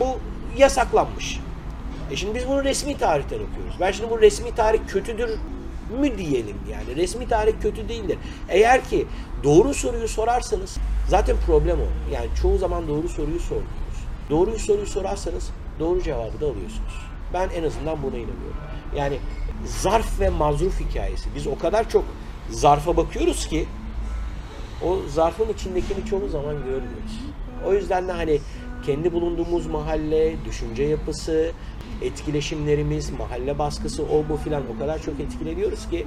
bu 0.00 0.18
yasaklanmış. 0.58 1.40
E 2.10 2.16
şimdi 2.16 2.34
biz 2.34 2.48
bunu 2.48 2.64
resmi 2.64 2.98
tarihten 2.98 3.36
okuyoruz. 3.36 3.74
Ben 3.80 3.90
şimdi 3.90 4.10
bu 4.10 4.20
resmi 4.20 4.54
tarih 4.54 4.80
kötüdür 4.88 5.30
mü 6.00 6.18
diyelim 6.18 6.56
yani. 6.70 6.96
Resmi 6.96 7.28
tarih 7.28 7.52
kötü 7.62 7.88
değildir. 7.88 8.18
Eğer 8.48 8.84
ki 8.84 9.06
doğru 9.44 9.74
soruyu 9.74 10.08
sorarsanız 10.08 10.78
zaten 11.08 11.36
problem 11.46 11.76
o. 11.76 12.12
Yani 12.14 12.26
çoğu 12.42 12.58
zaman 12.58 12.88
doğru 12.88 13.08
soruyu 13.08 13.40
sormuyoruz. 13.40 13.98
Doğru 14.30 14.58
soruyu 14.58 14.86
sorarsanız 14.86 15.50
doğru 15.80 16.02
cevabı 16.02 16.40
da 16.40 16.46
alıyorsunuz. 16.46 17.08
Ben 17.34 17.48
en 17.48 17.64
azından 17.64 18.02
buna 18.02 18.16
inanıyorum. 18.16 18.56
Yani 18.96 19.18
zarf 19.66 20.20
ve 20.20 20.28
mazruf 20.28 20.80
hikayesi. 20.80 21.28
Biz 21.34 21.46
o 21.46 21.58
kadar 21.58 21.88
çok 21.88 22.04
zarfa 22.50 22.96
bakıyoruz 22.96 23.46
ki 23.46 23.66
o 24.84 24.98
zarfın 25.08 25.48
içindekini 25.48 26.06
çoğu 26.06 26.28
zaman 26.28 26.54
görmüyoruz. 26.54 27.20
O 27.66 27.72
yüzden 27.74 28.08
de 28.08 28.12
hani 28.12 28.40
kendi 28.86 29.12
bulunduğumuz 29.12 29.66
mahalle, 29.66 30.44
düşünce 30.44 30.82
yapısı, 30.82 31.52
etkileşimlerimiz, 32.02 33.10
mahalle 33.10 33.58
baskısı, 33.58 34.02
o 34.02 34.28
bu 34.28 34.36
filan 34.36 34.62
o 34.76 34.78
kadar 34.78 35.02
çok 35.02 35.20
etkileniyoruz 35.20 35.90
ki 35.90 36.06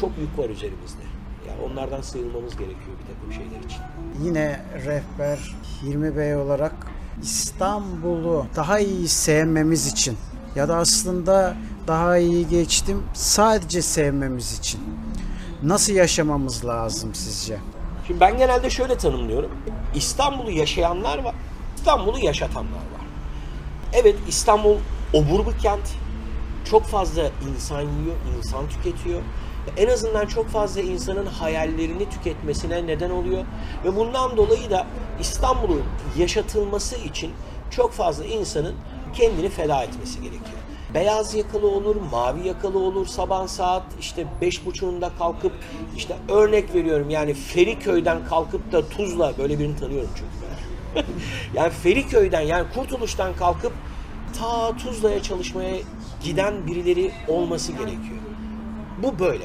çok 0.00 0.10
yük 0.18 0.38
var 0.38 0.50
üzerimizde. 0.50 1.02
Yani 1.48 1.72
onlardan 1.72 2.00
sıyrılmamız 2.00 2.56
gerekiyor 2.56 2.96
bir 3.02 3.14
takım 3.14 3.32
şeyler 3.32 3.64
için. 3.64 3.80
Yine 4.22 4.60
rehber 4.86 5.54
Hilmi 5.82 6.16
Bey 6.16 6.36
olarak 6.36 6.74
İstanbul'u 7.22 8.46
daha 8.56 8.78
iyi 8.78 9.08
sevmemiz 9.08 9.86
için 9.86 10.16
ya 10.56 10.68
da 10.68 10.76
aslında 10.76 11.56
daha 11.86 12.18
iyi 12.18 12.48
geçtim 12.48 13.02
sadece 13.14 13.82
sevmemiz 13.82 14.58
için 14.58 14.80
nasıl 15.62 15.92
yaşamamız 15.92 16.64
lazım 16.64 17.14
sizce? 17.14 17.58
Şimdi 18.06 18.20
ben 18.20 18.38
genelde 18.38 18.70
şöyle 18.70 18.98
tanımlıyorum. 18.98 19.50
İstanbul'u 19.94 20.50
yaşayanlar 20.50 21.18
var, 21.18 21.34
İstanbul'u 21.76 22.18
yaşatanlar 22.18 22.70
var. 22.70 23.06
Evet 23.92 24.16
İstanbul 24.28 24.76
obur 25.12 25.46
bir 25.46 25.58
kent. 25.58 25.94
Çok 26.70 26.84
fazla 26.84 27.22
insan 27.22 27.80
yiyor, 27.80 28.16
insan 28.38 28.68
tüketiyor. 28.68 29.22
En 29.76 29.88
azından 29.88 30.26
çok 30.26 30.48
fazla 30.48 30.80
insanın 30.80 31.26
hayallerini 31.26 32.10
tüketmesine 32.10 32.86
neden 32.86 33.10
oluyor. 33.10 33.44
Ve 33.84 33.96
bundan 33.96 34.36
dolayı 34.36 34.70
da 34.70 34.86
İstanbul'un 35.20 35.82
yaşatılması 36.18 36.96
için 36.96 37.32
çok 37.70 37.92
fazla 37.92 38.24
insanın 38.24 38.74
kendini 39.14 39.48
feda 39.48 39.82
etmesi 39.82 40.20
gerekiyor. 40.20 40.55
Beyaz 40.94 41.34
yakalı 41.34 41.68
olur, 41.68 41.96
mavi 42.12 42.48
yakalı 42.48 42.78
olur 42.78 43.06
sabah 43.06 43.48
saat 43.48 43.82
işte 44.00 44.26
beş 44.40 44.66
buçuğunda 44.66 45.10
kalkıp 45.18 45.52
işte 45.96 46.16
örnek 46.28 46.74
veriyorum 46.74 47.10
yani 47.10 47.34
Feriköy'den 47.34 48.26
kalkıp 48.28 48.72
da 48.72 48.88
Tuzla 48.88 49.38
böyle 49.38 49.58
birini 49.58 49.76
tanıyorum 49.76 50.10
çünkü 50.14 50.30
ben. 50.46 51.04
yani 51.60 51.70
Feriköy'den 51.70 52.40
yani 52.40 52.66
Kurtuluş'tan 52.74 53.36
kalkıp 53.36 53.72
ta 54.38 54.76
Tuzla'ya 54.76 55.22
çalışmaya 55.22 55.76
giden 56.24 56.66
birileri 56.66 57.12
olması 57.28 57.72
gerekiyor. 57.72 58.18
Bu 59.02 59.18
böyle. 59.18 59.44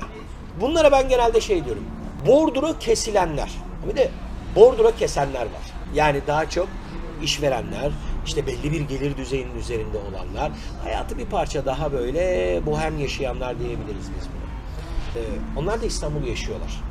Bunlara 0.61 0.91
ben 0.91 1.09
genelde 1.09 1.41
şey 1.41 1.65
diyorum. 1.65 1.83
Bordura 2.27 2.79
kesilenler. 2.79 3.51
Bir 3.89 3.95
de 3.95 4.11
bordura 4.55 4.95
kesenler 4.95 5.41
var. 5.41 5.71
Yani 5.95 6.21
daha 6.27 6.49
çok 6.49 6.67
işverenler, 7.23 7.91
işte 8.25 8.47
belli 8.47 8.71
bir 8.71 8.81
gelir 8.81 9.17
düzeyinin 9.17 9.55
üzerinde 9.55 9.97
olanlar, 9.97 10.51
hayatı 10.83 11.17
bir 11.17 11.25
parça 11.25 11.65
daha 11.65 11.91
böyle 11.91 12.61
bohem 12.65 12.99
yaşayanlar 12.99 13.59
diyebiliriz 13.59 14.09
biz 14.19 14.27
buna. 14.27 14.41
Ee, 15.21 15.25
onlar 15.57 15.81
da 15.81 15.85
İstanbul'u 15.85 16.27
yaşıyorlar. 16.27 16.81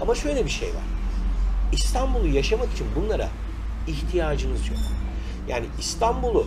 Ama 0.00 0.14
şöyle 0.14 0.44
bir 0.44 0.50
şey 0.50 0.68
var. 0.68 0.84
İstanbul'u 1.72 2.26
yaşamak 2.26 2.72
için 2.72 2.86
bunlara 2.96 3.28
ihtiyacınız 3.86 4.68
yok. 4.68 4.78
Yani 5.48 5.66
İstanbul'u 5.78 6.46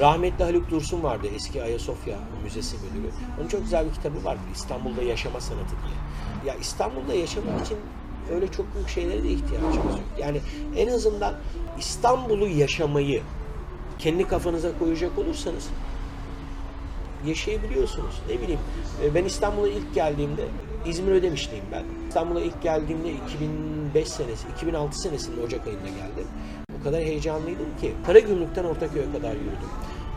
rahmetli 0.00 0.44
Haluk 0.44 0.70
Dursun 0.70 1.02
vardı 1.02 1.26
eski 1.34 1.62
Ayasofya 1.62 2.16
Müzesi 2.44 2.76
müdürü. 2.76 3.10
Onun 3.40 3.48
çok 3.48 3.62
güzel 3.62 3.86
bir 3.86 3.92
kitabı 3.92 4.24
vardı 4.24 4.40
İstanbul'da 4.54 5.02
yaşama 5.02 5.40
sanatı 5.40 5.70
diye. 5.70 5.94
Ya 6.52 6.60
İstanbul'da 6.60 7.14
yaşamak 7.14 7.66
için 7.66 7.78
öyle 8.34 8.48
çok 8.48 8.74
büyük 8.74 8.88
şeylere 8.88 9.22
de 9.22 9.28
ihtiyacımız 9.28 9.86
yok. 9.86 10.00
Yani 10.20 10.40
en 10.76 10.88
azından 10.88 11.34
İstanbul'u 11.78 12.46
yaşamayı 12.46 13.22
kendi 14.02 14.28
kafanıza 14.28 14.78
koyacak 14.78 15.18
olursanız 15.18 15.68
yaşayabiliyorsunuz. 17.26 18.14
Ne 18.28 18.40
bileyim 18.42 18.60
e, 19.04 19.14
ben 19.14 19.24
İstanbul'a 19.24 19.68
ilk 19.68 19.94
geldiğimde 19.94 20.42
İzmir 20.86 21.12
Ödemişliyim 21.12 21.64
ben. 21.72 21.84
İstanbul'a 22.08 22.40
ilk 22.40 22.62
geldiğimde 22.62 23.12
2005 23.12 24.08
senesi, 24.08 24.48
2006 24.56 24.98
senesinde 25.00 25.40
Ocak 25.40 25.66
ayında 25.66 25.88
geldim. 25.88 26.26
O 26.80 26.84
kadar 26.84 27.00
heyecanlıydım 27.00 27.66
ki 27.80 27.92
Karagümrük'ten 28.06 28.64
Ortaköy'e 28.64 29.12
kadar 29.12 29.32
yürüdüm. 29.32 29.70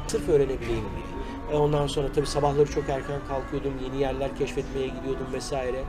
Sırf 0.07 0.29
öğrenebileyim 0.29 0.85
diye. 0.95 1.15
E 1.51 1.55
ondan 1.55 1.87
sonra 1.87 2.07
tabii 2.15 2.27
sabahları 2.27 2.71
çok 2.71 2.89
erken 2.89 3.19
kalkıyordum, 3.27 3.73
yeni 3.83 4.01
yerler 4.01 4.37
keşfetmeye 4.37 4.87
gidiyordum 4.87 5.27
vesaire. 5.33 5.83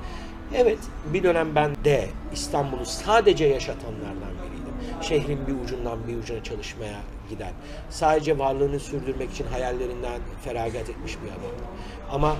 Evet, 0.54 0.78
bir 1.12 1.22
dönem 1.22 1.54
ben 1.54 1.76
de 1.84 2.08
İstanbul'u 2.32 2.86
sadece 2.86 3.44
yaşatanlardan 3.44 4.32
biriydim. 4.42 4.55
Şehrin 5.00 5.46
bir 5.46 5.64
ucundan 5.64 5.98
bir 6.08 6.16
ucuna 6.16 6.44
çalışmaya 6.44 7.00
giden, 7.30 7.52
sadece 7.90 8.38
varlığını 8.38 8.80
sürdürmek 8.80 9.32
için 9.32 9.46
hayallerinden 9.46 10.20
feragat 10.44 10.90
etmiş 10.90 11.16
bir 11.22 11.28
adamdım. 11.28 11.66
Ama 12.10 12.36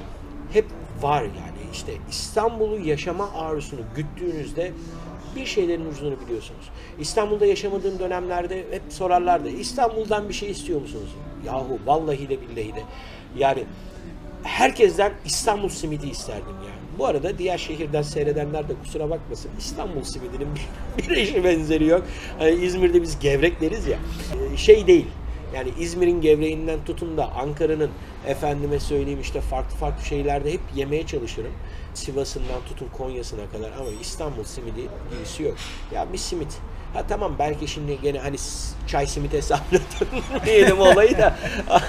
hep 0.53 0.67
var 1.01 1.23
yani 1.23 1.71
işte 1.73 1.93
İstanbul'u 2.11 2.79
yaşama 2.79 3.33
arzusunu 3.33 3.81
güttüğünüzde 3.97 4.73
bir 5.37 5.47
şeylerin 5.47 5.87
ucunu 5.87 6.21
biliyorsunuz. 6.21 6.71
İstanbul'da 6.99 7.47
yaşamadığım 7.47 7.99
dönemlerde 7.99 8.59
hep 8.71 8.83
sorarlardı. 8.89 9.49
İstanbul'dan 9.49 10.29
bir 10.29 10.35
şey 10.35 10.51
istiyor 10.51 10.81
musunuz? 10.81 11.15
Yahu 11.47 11.79
vallahi 11.87 12.29
de 12.29 12.41
billahi 12.41 12.75
de. 12.75 12.83
Yani 13.37 13.65
herkesten 14.43 15.13
İstanbul 15.25 15.69
simidi 15.69 16.09
isterdim 16.09 16.57
yani. 16.65 16.76
Bu 16.99 17.07
arada 17.07 17.39
diğer 17.39 17.59
şehirden 17.59 18.03
seyredenler 18.03 18.69
de 18.69 18.73
kusura 18.85 19.11
bakmasın. 19.11 19.51
İstanbul 19.59 20.03
simidinin 20.03 20.49
bir, 20.99 21.17
eşi 21.17 21.45
benzeri 21.45 21.87
yok. 21.87 22.03
Hani 22.39 22.51
İzmir'de 22.51 23.03
biz 23.03 23.19
gevrek 23.19 23.61
deriz 23.61 23.87
ya. 23.87 23.99
Ee, 24.53 24.57
Şey 24.57 24.87
değil. 24.87 25.07
Yani 25.55 25.71
İzmir'in 25.79 26.21
gevreğinden 26.21 26.85
tutun 26.85 27.17
da 27.17 27.33
Ankara'nın 27.33 27.91
efendime 28.27 28.81
söyleyeyim 28.81 29.21
işte 29.21 29.41
farklı 29.41 29.77
farklı 29.77 30.05
şeylerde 30.05 30.53
hep 30.53 30.61
yemeye 30.75 31.07
çalışırım. 31.07 31.53
Sivas'ından 31.95 32.61
tutun 32.69 32.89
Konya'sına 32.99 33.51
kadar 33.53 33.73
ama 33.81 33.89
İstanbul 34.01 34.45
simidi 34.45 34.81
gibisi 35.11 35.43
yok. 35.43 35.55
Ya 35.95 36.13
bir 36.13 36.19
simit. 36.19 36.59
Ha 36.95 37.03
tamam 37.09 37.37
belki 37.39 37.69
şimdi 37.69 37.99
gene 38.03 38.19
hani 38.19 38.37
çay 38.87 39.07
simit 39.07 39.33
hesabına 39.33 39.81
diyelim 40.47 40.81
olayı 40.81 41.19
da 41.19 41.37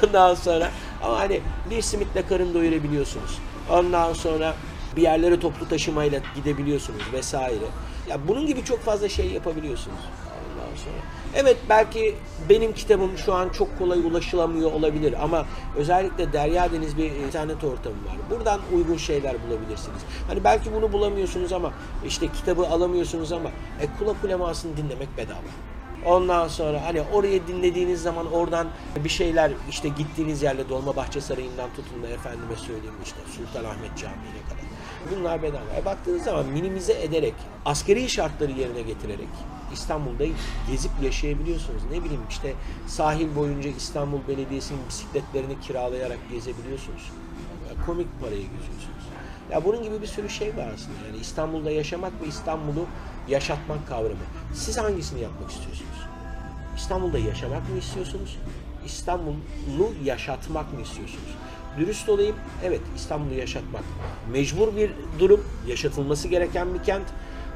ondan 0.04 0.36
sonra 0.36 0.72
ama 1.04 1.20
hani 1.20 1.42
bir 1.70 1.82
simitle 1.82 2.26
karın 2.26 2.54
doyurabiliyorsunuz. 2.54 3.40
Ondan 3.72 4.14
sonra 4.14 4.56
bir 4.98 5.02
yerlere 5.02 5.40
toplu 5.40 5.70
taşımayla 5.70 6.20
gidebiliyorsunuz 6.36 7.02
vesaire. 7.14 7.66
Ya 8.10 8.28
bunun 8.28 8.46
gibi 8.46 8.64
çok 8.64 8.80
fazla 8.80 9.10
şey 9.10 9.32
yapabiliyorsunuz. 9.32 10.00
Ondan 10.00 10.76
sonra. 10.76 11.18
Evet 11.36 11.58
belki 11.70 12.16
benim 12.50 12.74
kitabım 12.74 13.18
şu 13.18 13.34
an 13.34 13.50
çok 13.50 13.80
kolay 13.80 14.00
ulaşılamıyor 14.00 14.72
olabilir 14.72 15.24
ama 15.24 15.46
özellikle 15.76 16.34
Derya 16.34 16.72
Deniz 16.72 16.98
bir 16.98 17.12
internet 17.12 17.64
ortamı 17.64 17.96
var. 17.96 18.16
Buradan 18.30 18.60
uygun 18.74 18.98
şeyler 18.98 19.36
bulabilirsiniz. 19.48 20.02
Hani 20.28 20.44
belki 20.44 20.74
bunu 20.74 20.92
bulamıyorsunuz 20.92 21.54
ama 21.54 21.72
işte 22.06 22.28
kitabı 22.28 22.68
alamıyorsunuz 22.68 23.32
ama 23.32 23.50
e, 23.82 23.88
kulak 24.00 24.24
ulemasını 24.24 24.78
dinlemek 24.78 25.18
bedava. 25.18 25.52
Ondan 26.06 26.48
sonra 26.48 26.86
hani 26.86 27.02
orayı 27.14 27.48
dinlediğiniz 27.48 28.02
zaman 28.02 28.32
oradan 28.32 28.68
bir 29.04 29.10
şeyler 29.10 29.52
işte 29.70 29.90
gittiğiniz 29.90 30.44
yerle 30.44 30.70
Dolmabahçe 30.70 31.22
Sarayı'ndan 31.22 31.70
tutun 31.76 32.04
da 32.04 32.08
efendime 32.08 32.56
söyleyeyim 32.56 32.96
işte 33.04 33.20
Sultanahmet 33.38 33.98
Camii'ne 33.98 34.42
kadar. 34.50 34.77
Bunlar 35.16 35.44
bedava. 35.44 35.74
E 35.82 35.86
baktığınız 35.86 36.24
zaman 36.24 36.46
minimize 36.46 36.94
ederek, 36.94 37.34
askeri 37.66 38.10
şartları 38.10 38.52
yerine 38.52 38.82
getirerek 38.82 39.28
İstanbul'da 39.74 40.24
gezip 40.72 40.92
yaşayabiliyorsunuz. 41.02 41.82
Ne 41.92 42.04
bileyim 42.04 42.22
işte 42.30 42.54
sahil 42.88 43.36
boyunca 43.36 43.70
İstanbul 43.70 44.20
Belediyesi'nin 44.28 44.80
bisikletlerini 44.90 45.60
kiralayarak 45.60 46.20
gezebiliyorsunuz. 46.32 47.12
Ya 47.70 47.86
komik 47.86 48.08
parayı 48.22 48.42
geziyorsunuz. 48.42 49.04
Ya 49.52 49.66
bunun 49.66 49.84
gibi 49.84 50.02
bir 50.02 50.08
sürü 50.08 50.30
şey 50.30 50.58
var 50.58 50.68
aslında. 50.76 51.08
Yani 51.08 51.18
İstanbul'da 51.18 51.72
yaşamak 51.72 52.14
ve 52.22 52.28
İstanbul'u 52.28 52.86
yaşatmak 53.28 53.88
kavramı. 53.88 54.16
Siz 54.54 54.78
hangisini 54.78 55.22
yapmak 55.22 55.52
istiyorsunuz? 55.52 55.98
İstanbul'da 56.78 57.20
yaşamak 57.20 57.70
mı 57.70 57.78
istiyorsunuz? 57.78 58.38
İstanbul'u 58.86 59.94
yaşatmak 60.04 60.74
mı 60.74 60.82
istiyorsunuz? 60.82 61.36
Dürüst 61.78 62.10
olayım, 62.10 62.36
evet 62.64 62.82
İstanbul'u 62.96 63.34
yaşatmak 63.34 63.84
mecbur 64.32 64.76
bir 64.76 64.92
durum, 65.20 65.46
yaşatılması 65.68 66.28
gereken 66.28 66.74
bir 66.74 66.84
kent. 66.84 67.08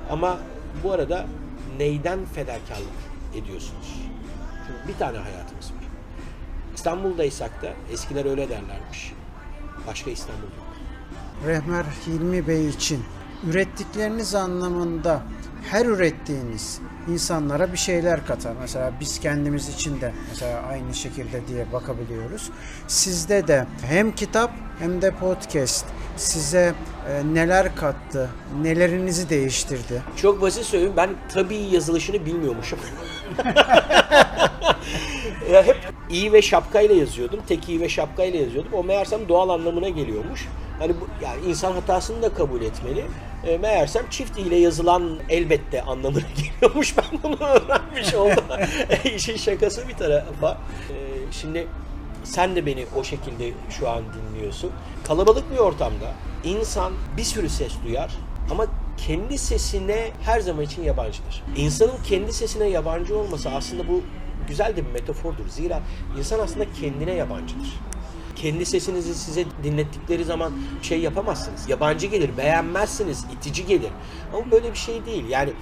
Ama 0.10 0.38
bu 0.84 0.91
arada 0.91 1.25
neyden 1.77 2.25
fedakarlık 2.25 3.01
ediyorsunuz? 3.36 3.95
Çünkü 4.67 4.88
bir 4.88 4.99
tane 4.99 5.17
hayatımız 5.17 5.71
var. 5.71 5.84
İstanbul'daysak 6.75 7.62
da 7.62 7.73
eskiler 7.93 8.25
öyle 8.25 8.49
derlermiş. 8.49 9.13
Başka 9.88 10.12
İstanbul 10.12 10.41
yok. 10.41 10.71
Rehber 11.47 11.86
Hilmi 12.07 12.47
Bey 12.47 12.69
için 12.69 13.03
ürettikleriniz 13.47 14.36
anlamında 14.36 15.21
her 15.69 15.86
ürettiğiniz 15.86 16.81
insanlara 17.09 17.73
bir 17.73 17.77
şeyler 17.77 18.25
katar. 18.25 18.53
Mesela 18.61 18.91
biz 18.99 19.19
kendimiz 19.19 19.69
için 19.69 20.01
de 20.01 20.13
mesela 20.29 20.61
aynı 20.61 20.93
şekilde 20.93 21.47
diye 21.47 21.71
bakabiliyoruz. 21.73 22.49
Sizde 22.87 23.47
de 23.47 23.65
hem 23.89 24.11
kitap 24.11 24.51
hem 24.79 25.01
de 25.01 25.11
podcast 25.11 25.85
size 26.17 26.73
e, 27.09 27.33
neler 27.33 27.75
kattı, 27.75 28.29
nelerinizi 28.61 29.29
değiştirdi? 29.29 30.01
Çok 30.15 30.41
basit 30.41 30.65
söyleyeyim 30.65 30.93
ben 30.97 31.09
tabii 31.33 31.57
yazılışını 31.57 32.25
bilmiyormuşum. 32.25 32.79
ya 35.51 35.63
hep 35.63 35.77
iyi 36.09 36.33
ve 36.33 36.41
şapkayla 36.41 36.95
yazıyordum. 36.95 37.39
Tek 37.47 37.69
iyi 37.69 37.81
ve 37.81 37.89
şapkayla 37.89 38.39
yazıyordum. 38.39 38.73
O 38.73 38.83
meğersem 38.83 39.29
doğal 39.29 39.49
anlamına 39.49 39.89
geliyormuş. 39.89 40.47
Hani 40.81 40.93
bu, 41.01 41.07
yani 41.23 41.45
insan 41.45 41.71
hatasını 41.71 42.21
da 42.21 42.33
kabul 42.33 42.61
etmeli. 42.61 43.05
E, 43.47 43.57
meğersem 43.57 44.09
çift 44.09 44.37
ile 44.39 44.55
yazılan 44.55 45.19
elbette 45.29 45.81
anlamına 45.81 46.23
geliyormuş. 46.37 46.97
Ben 46.97 47.19
bunu 47.23 47.35
öğrenmiş 47.47 48.13
oldum. 48.13 48.43
E, 49.03 49.15
İşin 49.15 49.37
şakası 49.37 49.87
bir 49.87 49.93
tarafa. 49.93 50.51
E, 50.89 50.95
şimdi 51.31 51.67
sen 52.23 52.55
de 52.55 52.65
beni 52.65 52.85
o 52.95 53.03
şekilde 53.03 53.51
şu 53.69 53.89
an 53.89 54.03
dinliyorsun. 54.13 54.71
Kalabalık 55.07 55.51
bir 55.51 55.57
ortamda 55.57 56.13
insan 56.43 56.93
bir 57.17 57.23
sürü 57.23 57.49
ses 57.49 57.73
duyar 57.85 58.11
ama 58.51 58.65
kendi 58.97 59.37
sesine 59.37 60.11
her 60.23 60.39
zaman 60.39 60.63
için 60.63 60.83
yabancıdır. 60.83 61.43
İnsanın 61.57 61.97
kendi 62.03 62.33
sesine 62.33 62.67
yabancı 62.67 63.17
olması 63.17 63.49
aslında 63.49 63.87
bu 63.87 64.01
güzel 64.47 64.75
de 64.75 64.85
bir 64.85 64.91
metafordur. 64.91 65.47
Zira 65.49 65.79
insan 66.17 66.39
aslında 66.39 66.65
kendine 66.81 67.13
yabancıdır. 67.13 67.79
Kendi 68.41 68.65
sesinizi 68.65 69.15
size 69.15 69.45
dinlettikleri 69.63 70.23
zaman 70.23 70.54
şey 70.82 70.99
yapamazsınız. 70.99 71.69
Yabancı 71.69 72.08
gelir, 72.08 72.38
beğenmezsiniz, 72.38 73.25
itici 73.38 73.65
gelir. 73.65 73.89
Ama 74.34 74.51
böyle 74.51 74.71
bir 74.71 74.77
şey 74.77 75.06
değil. 75.06 75.30
Yani 75.30 75.54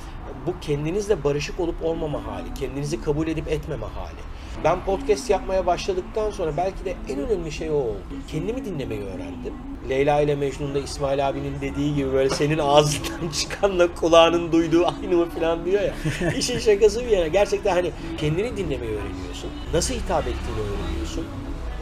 bu 0.46 0.54
kendinizle 0.62 1.24
barışık 1.24 1.60
olup 1.60 1.84
olmama 1.84 2.26
hali, 2.26 2.54
kendinizi 2.60 3.02
kabul 3.02 3.28
edip 3.28 3.48
etmeme 3.48 3.86
hali. 3.86 4.20
Ben 4.63 4.86
podcast 4.86 5.30
yapmaya 5.30 5.65
başladıktan 5.65 6.32
sonra 6.32 6.58
belki 6.58 6.86
de 6.86 6.96
en 7.10 7.20
önemli 7.20 7.52
şey 7.52 7.70
o 7.70 7.74
oldu. 7.74 8.02
Kendimi 8.28 8.65
dinlemeyi 8.65 9.02
öğrendim. 9.02 9.54
Leyla 9.89 10.22
ile 10.22 10.36
Mecnun'da 10.36 10.80
İsmail 10.80 11.30
abinin 11.30 11.62
dediği 11.62 11.96
gibi 11.96 12.13
böyle 12.13 12.30
senin 12.30 12.58
ağzından 12.58 13.30
çıkanla 13.39 13.96
kulağının 13.96 14.52
duyduğu 14.52 14.86
aynı 14.88 15.18
mı 15.18 15.30
falan 15.30 15.65
diyor 15.65 15.82
ya. 15.82 15.94
İşin 16.38 16.60
şakası 16.60 17.06
bir 17.06 17.10
yana. 17.10 17.28
Gerçekten 17.28 17.72
hani 17.74 17.92
kendini 18.18 18.58
dinlemeyi 18.58 18.92
öğreniyorsun. 18.92 19.50
Nasıl 19.74 19.94
hitap 19.94 20.22
ettiğini 20.22 20.60
öğreniyorsun. 20.60 20.79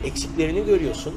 Eksiklerini 0.03 0.65
görüyorsun. 0.65 1.13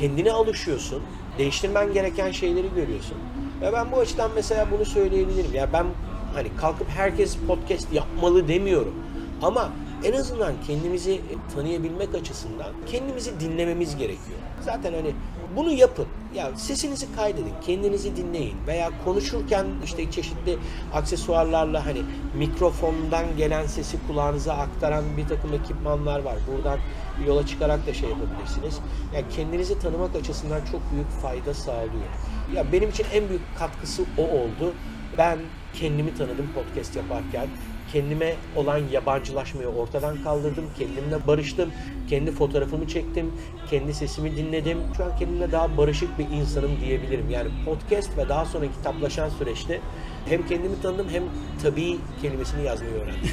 Kendine 0.00 0.32
alışıyorsun. 0.32 1.02
Değiştirmen 1.38 1.92
gereken 1.92 2.30
şeyleri 2.30 2.74
görüyorsun. 2.74 3.16
Ve 3.60 3.72
ben 3.72 3.92
bu 3.92 3.96
açıdan 3.98 4.30
mesela 4.34 4.66
bunu 4.70 4.84
söyleyebilirim. 4.84 5.54
Ya 5.54 5.72
ben 5.72 5.86
hani 6.34 6.48
kalkıp 6.56 6.88
herkes 6.88 7.36
podcast 7.46 7.92
yapmalı 7.92 8.48
demiyorum. 8.48 8.94
Ama 9.42 9.72
en 10.04 10.12
azından 10.12 10.52
kendimizi 10.66 11.20
tanıyabilmek 11.54 12.14
açısından 12.14 12.72
kendimizi 12.86 13.40
dinlememiz 13.40 13.96
gerekiyor. 13.96 14.38
Zaten 14.60 14.92
hani 14.92 15.14
bunu 15.56 15.72
yapın. 15.72 16.06
Ya 16.34 16.50
sesinizi 16.56 17.06
kaydedin, 17.16 17.52
kendinizi 17.66 18.16
dinleyin 18.16 18.56
veya 18.66 18.90
konuşurken 19.04 19.66
işte 19.84 20.10
çeşitli 20.10 20.58
aksesuarlarla 20.94 21.86
hani 21.86 22.02
mikrofondan 22.34 23.24
gelen 23.36 23.66
sesi 23.66 23.96
kulağınıza 24.06 24.52
aktaran 24.52 25.04
bir 25.16 25.28
takım 25.28 25.54
ekipmanlar 25.54 26.20
var. 26.20 26.36
Buradan 26.52 26.78
yola 27.26 27.46
çıkarak 27.46 27.86
da 27.86 27.94
şey 27.94 28.08
yapabilirsiniz. 28.10 28.78
Ya 29.14 29.28
kendinizi 29.28 29.78
tanımak 29.78 30.16
açısından 30.16 30.60
çok 30.72 30.92
büyük 30.92 31.10
fayda 31.10 31.54
sağlıyor. 31.54 32.08
Ya 32.54 32.72
benim 32.72 32.90
için 32.90 33.06
en 33.12 33.28
büyük 33.28 33.42
katkısı 33.58 34.02
o 34.18 34.22
oldu. 34.22 34.74
Ben 35.18 35.38
kendimi 35.74 36.14
tanıdım 36.14 36.46
podcast 36.54 36.96
yaparken 36.96 37.48
kendime 37.92 38.34
olan 38.56 38.80
yabancılaşmayı 38.92 39.68
ortadan 39.68 40.22
kaldırdım. 40.22 40.64
Kendimle 40.78 41.26
barıştım. 41.26 41.70
Kendi 42.08 42.32
fotoğrafımı 42.32 42.88
çektim. 42.88 43.32
Kendi 43.70 43.94
sesimi 43.94 44.36
dinledim. 44.36 44.78
Şu 44.96 45.04
an 45.04 45.16
kendimle 45.18 45.52
daha 45.52 45.76
barışık 45.76 46.18
bir 46.18 46.28
insanım 46.28 46.70
diyebilirim. 46.84 47.30
Yani 47.30 47.48
podcast 47.64 48.18
ve 48.18 48.28
daha 48.28 48.44
sonra 48.44 48.66
kitaplaşan 48.66 49.28
süreçte 49.28 49.80
hem 50.28 50.46
kendimi 50.46 50.82
tanıdım 50.82 51.08
hem 51.12 51.22
tabii 51.62 51.96
kelimesini 52.22 52.64
yazmayı 52.64 52.94
öğrendim. 52.94 53.30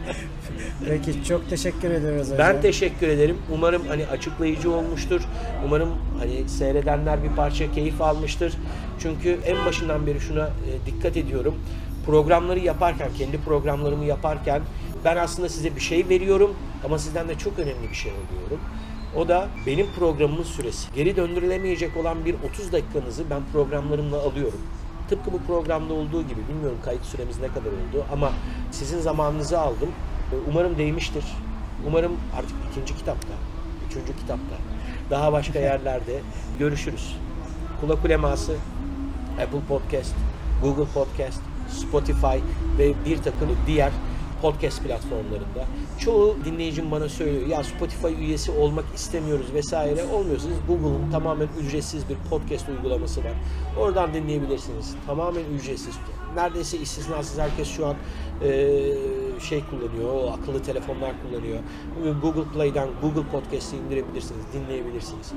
Peki 0.88 1.24
çok 1.24 1.50
teşekkür 1.50 1.90
ederiz 1.90 2.26
hocam. 2.26 2.38
Ben 2.38 2.60
teşekkür 2.60 3.08
ederim. 3.08 3.36
Umarım 3.54 3.82
hani 3.88 4.06
açıklayıcı 4.06 4.72
olmuştur. 4.72 5.20
Umarım 5.66 5.88
hani 6.18 6.48
seyredenler 6.48 7.24
bir 7.24 7.36
parça 7.36 7.72
keyif 7.72 8.02
almıştır. 8.02 8.52
Çünkü 8.98 9.38
en 9.46 9.66
başından 9.66 10.06
beri 10.06 10.20
şuna 10.20 10.46
e, 10.46 10.86
dikkat 10.86 11.16
ediyorum. 11.16 11.54
Programları 12.08 12.58
yaparken, 12.58 13.10
kendi 13.18 13.38
programlarımı 13.40 14.04
yaparken 14.04 14.62
ben 15.04 15.16
aslında 15.16 15.48
size 15.48 15.76
bir 15.76 15.80
şey 15.80 16.08
veriyorum 16.08 16.54
ama 16.84 16.98
sizden 16.98 17.28
de 17.28 17.38
çok 17.38 17.58
önemli 17.58 17.90
bir 17.90 17.94
şey 17.94 18.12
alıyorum. 18.12 18.60
O 19.16 19.28
da 19.28 19.48
benim 19.66 19.86
programımın 19.98 20.42
süresi. 20.42 20.94
Geri 20.94 21.16
döndürülemeyecek 21.16 21.96
olan 21.96 22.24
bir 22.24 22.34
30 22.50 22.72
dakikanızı 22.72 23.30
ben 23.30 23.42
programlarımla 23.52 24.16
alıyorum. 24.16 24.60
Tıpkı 25.08 25.32
bu 25.32 25.38
programda 25.38 25.94
olduğu 25.94 26.22
gibi 26.22 26.40
bilmiyorum 26.48 26.78
kayıt 26.84 27.04
süremiz 27.04 27.40
ne 27.40 27.48
kadar 27.48 27.70
oldu 27.70 28.04
ama 28.12 28.32
sizin 28.70 29.00
zamanınızı 29.00 29.60
aldım. 29.60 29.88
Umarım 30.50 30.78
değmiştir. 30.78 31.24
Umarım 31.86 32.12
artık 32.36 32.56
ikinci 32.70 32.96
kitapta, 32.96 33.34
üçüncü 33.88 34.16
kitapta, 34.16 34.56
daha 35.10 35.32
başka 35.32 35.58
yerlerde 35.58 36.20
görüşürüz. 36.58 37.16
Kulak 37.80 38.04
uleması, 38.04 38.56
Apple 39.40 39.60
Podcast, 39.68 40.14
Google 40.62 40.92
Podcast, 40.94 41.40
Spotify 41.70 42.36
ve 42.78 42.92
bir 43.06 43.16
takım 43.16 43.56
diğer 43.66 43.92
podcast 44.42 44.82
platformlarında. 44.82 45.64
Çoğu 45.98 46.36
dinleyicim 46.44 46.90
bana 46.90 47.08
söylüyor 47.08 47.46
ya 47.46 47.64
Spotify 47.64 48.08
üyesi 48.24 48.50
olmak 48.50 48.84
istemiyoruz 48.94 49.54
vesaire 49.54 50.04
olmuyorsunuz. 50.04 50.56
Google'un 50.68 51.10
tamamen 51.12 51.48
ücretsiz 51.60 52.08
bir 52.08 52.16
podcast 52.30 52.68
uygulaması 52.68 53.24
var. 53.24 53.32
Oradan 53.78 54.14
dinleyebilirsiniz. 54.14 54.94
Tamamen 55.06 55.44
ücretsiz. 55.58 55.94
Neredeyse 56.36 56.78
istisnasız 56.78 57.38
herkes 57.38 57.68
şu 57.68 57.86
an 57.86 57.96
eee, 58.44 58.94
şey 59.40 59.64
kullanıyor, 59.70 60.38
akıllı 60.38 60.62
telefonlar 60.62 61.12
kullanıyor. 61.22 61.58
Google 62.22 62.52
Play'den 62.54 62.88
Google 63.02 63.30
Podcast'i 63.30 63.76
indirebilirsiniz, 63.76 64.44
dinleyebilirsiniz. 64.52 65.32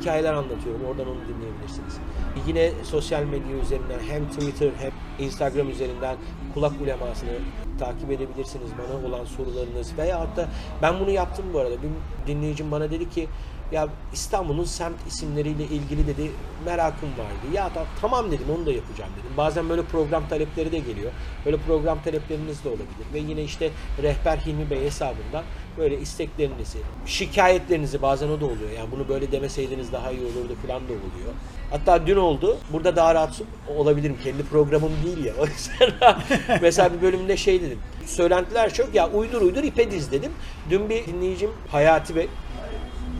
Hikayeler 0.00 0.32
anlatıyorum, 0.32 0.84
oradan 0.84 1.06
onu 1.08 1.18
dinleyebilirsiniz. 1.28 1.98
Yine 2.46 2.70
sosyal 2.82 3.22
medya 3.22 3.56
üzerinden 3.56 3.98
hem 4.08 4.28
Twitter 4.28 4.70
hem 4.78 4.92
Instagram 5.26 5.70
üzerinden 5.70 6.16
kulak 6.54 6.72
ulemasını 6.82 7.30
takip 7.78 8.10
edebilirsiniz 8.10 8.70
bana 8.78 9.08
olan 9.08 9.24
sorularınız 9.24 9.98
veya 9.98 10.20
hatta 10.20 10.48
ben 10.82 11.00
bunu 11.00 11.10
yaptım 11.10 11.44
bu 11.54 11.58
arada. 11.58 11.74
Bir 11.82 11.88
dinleyicim 12.26 12.70
bana 12.70 12.90
dedi 12.90 13.10
ki 13.10 13.28
ya 13.72 13.88
İstanbul'un 14.12 14.64
semt 14.64 14.96
isimleriyle 15.06 15.64
ilgili 15.64 16.06
dedi 16.06 16.30
merakım 16.64 17.08
vardı. 17.08 17.54
Ya 17.54 17.74
da 17.74 17.84
tamam 18.00 18.30
dedim 18.30 18.46
onu 18.56 18.66
da 18.66 18.72
yapacağım 18.72 19.10
dedim. 19.12 19.36
Bazen 19.36 19.68
böyle 19.68 19.82
program 19.82 20.28
talepleri 20.28 20.72
de 20.72 20.78
geliyor. 20.78 21.12
Böyle 21.44 21.56
program 21.56 22.02
talepleriniz 22.02 22.64
de 22.64 22.68
olabilir. 22.68 23.06
Ve 23.14 23.18
yine 23.18 23.42
işte 23.42 23.70
rehber 24.02 24.36
Hilmi 24.36 24.70
Bey 24.70 24.80
hesabından 24.80 25.44
böyle 25.78 26.00
isteklerinizi, 26.00 26.78
şikayetlerinizi 27.06 28.02
bazen 28.02 28.28
o 28.28 28.40
da 28.40 28.44
oluyor. 28.44 28.70
Yani 28.76 28.90
bunu 28.92 29.08
böyle 29.08 29.32
demeseydiniz 29.32 29.92
daha 29.92 30.10
iyi 30.12 30.20
olurdu 30.20 30.56
falan 30.66 30.82
da 30.82 30.92
oluyor. 30.92 31.32
Hatta 31.70 32.06
dün 32.06 32.16
oldu. 32.16 32.58
Burada 32.72 32.96
daha 32.96 33.14
rahat 33.14 33.42
olabilirim. 33.76 34.16
Kendi 34.24 34.42
programım 34.42 34.92
değil 35.04 35.24
ya. 35.24 35.32
O 35.40 35.46
mesela 36.62 36.92
bir 36.92 37.02
bölümde 37.02 37.36
şey 37.36 37.62
dedim. 37.62 37.78
Söylentiler 38.06 38.74
çok 38.74 38.94
ya 38.94 39.10
uydur 39.10 39.42
uydur 39.42 39.64
ipe 39.64 39.90
diz 39.90 40.12
dedim. 40.12 40.32
Dün 40.70 40.90
bir 40.90 41.06
dinleyicim 41.06 41.50
Hayati 41.70 42.16
Bey 42.16 42.28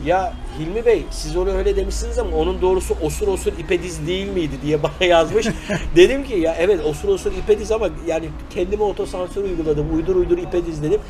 ya 0.05 0.33
Hilmi 0.59 0.85
Bey 0.85 1.05
siz 1.11 1.37
onu 1.37 1.49
öyle 1.49 1.75
demişsiniz 1.75 2.19
ama 2.19 2.37
onun 2.37 2.61
doğrusu 2.61 2.95
osur 3.01 3.27
osur 3.27 3.53
ipediz 3.53 4.07
değil 4.07 4.29
miydi 4.29 4.55
diye 4.61 4.83
bana 4.83 5.05
yazmış. 5.07 5.47
dedim 5.95 6.23
ki 6.23 6.35
ya 6.35 6.55
evet 6.59 6.85
osur 6.85 7.09
osur 7.09 7.31
ipediz 7.31 7.71
ama 7.71 7.89
yani 8.07 8.29
kendime 8.49 8.83
otosansör 8.83 9.43
uyguladım. 9.43 9.95
Uydur 9.95 10.15
uydur 10.15 10.37
ipediz 10.37 10.83
dedim. 10.83 11.01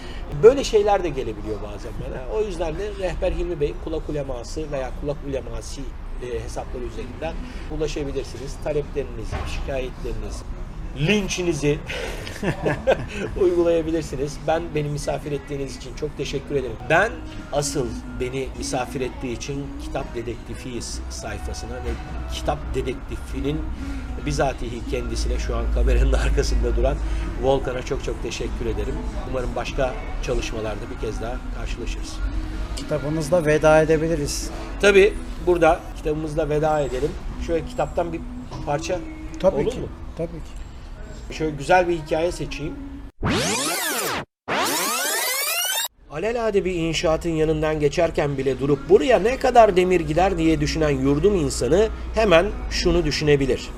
Böyle 0.43 0.63
şeyler 0.63 1.03
de 1.03 1.09
gelebiliyor 1.09 1.57
bazen 1.63 1.91
bana. 2.07 2.39
O 2.39 2.45
yüzden 2.45 2.73
de 2.77 2.89
rehber 2.99 3.31
Hilmi 3.31 3.59
Bey 3.59 3.73
kulak 3.83 4.09
uleması 4.09 4.71
veya 4.71 4.91
kulak 5.01 5.17
uleması 5.29 5.81
e, 6.23 6.43
hesapları 6.43 6.83
üzerinden 6.83 7.33
ulaşabilirsiniz. 7.77 8.55
Taleplerinizi, 8.63 9.35
şikayetlerinizi, 9.55 10.43
linçinizi 10.99 11.79
uygulayabilirsiniz. 13.41 14.37
Ben 14.47 14.63
beni 14.75 14.89
misafir 14.89 15.31
ettiğiniz 15.31 15.77
için 15.77 15.95
çok 15.95 16.17
teşekkür 16.17 16.55
ederim. 16.55 16.75
Ben 16.89 17.11
asıl 17.53 17.85
beni 18.19 18.47
misafir 18.57 19.01
ettiği 19.01 19.33
için 19.33 19.65
Kitap 19.83 20.15
Dedektifiyiz 20.15 20.99
sayfasına 21.09 21.73
ve 21.75 21.89
Kitap 22.33 22.57
Dedektifinin 22.75 23.61
bizatihi 24.25 24.89
kendisine 24.91 25.39
şu 25.39 25.55
an 25.57 25.65
kameranın 25.75 26.13
arkasında 26.25 26.75
duran 26.75 26.97
Volkan'a 27.43 27.81
çok 27.85 28.03
çok 28.03 28.23
teşekkür 28.23 28.65
ederim. 28.65 28.95
Umarım 29.29 29.49
başka 29.55 29.93
çalışmalarda 30.23 30.81
bir 30.95 31.01
kez 31.07 31.21
daha 31.21 31.35
karşılaşırız. 31.57 32.13
Kitabınızda 32.77 33.45
veda 33.45 33.81
edebiliriz. 33.81 34.49
Tabii 34.81 35.13
burada 35.45 35.79
kitabımızla 35.97 36.49
veda 36.49 36.79
edelim. 36.79 37.11
Şöyle 37.47 37.65
kitaptan 37.65 38.13
bir 38.13 38.21
parça 38.65 38.99
Tabii 39.39 39.55
olur 39.61 39.71
ki. 39.71 39.79
mu? 39.79 39.87
Tabii 40.17 40.27
ki. 40.27 40.66
Şöyle 41.31 41.55
güzel 41.55 41.87
bir 41.87 41.97
hikaye 41.97 42.31
seçeyim. 42.31 42.73
Alelade 46.11 46.65
bir 46.65 46.73
inşaatın 46.73 47.29
yanından 47.29 47.79
geçerken 47.79 48.37
bile 48.37 48.59
durup 48.59 48.89
buraya 48.89 49.19
ne 49.19 49.37
kadar 49.37 49.75
demir 49.75 49.99
gider 49.99 50.37
diye 50.37 50.61
düşünen 50.61 50.89
yurdum 50.89 51.35
insanı 51.35 51.89
hemen 52.15 52.45
şunu 52.71 53.05
düşünebilir. 53.05 53.69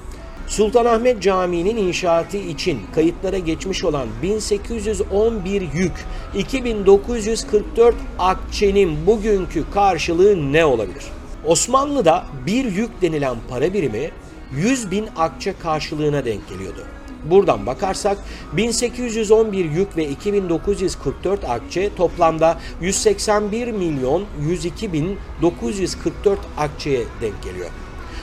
Sultanahmet 0.48 1.22
Camii'nin 1.22 1.78
inşaatı 1.78 2.38
için 2.38 2.82
kayıtlara 2.96 3.38
geçmiş 3.38 3.84
olan 3.84 4.08
1811 4.24 5.62
yük, 5.62 6.06
2944 6.36 7.96
akçenin 8.20 9.08
bugünkü 9.08 9.72
karşılığı 9.72 10.54
ne 10.54 10.66
olabilir? 10.66 11.04
Osmanlı'da 11.46 12.26
bir 12.46 12.66
yük 12.66 13.02
denilen 13.02 13.36
para 13.50 13.74
birimi 13.74 14.12
100 14.56 14.92
bin 14.92 15.08
akçe 15.18 15.54
karşılığına 15.64 16.26
denk 16.26 16.50
geliyordu. 16.50 16.86
Buradan 17.26 17.66
bakarsak 17.66 18.18
1811 18.54 19.66
yük 19.66 19.98
ve 19.98 20.08
2944 20.08 21.44
akçe 21.44 21.96
toplamda 21.96 22.58
181 22.82 23.72
milyon 23.72 24.24
102 24.42 24.94
bin 24.94 25.18
944 25.42 26.40
akçeye 26.58 27.04
denk 27.22 27.44
geliyor. 27.44 27.70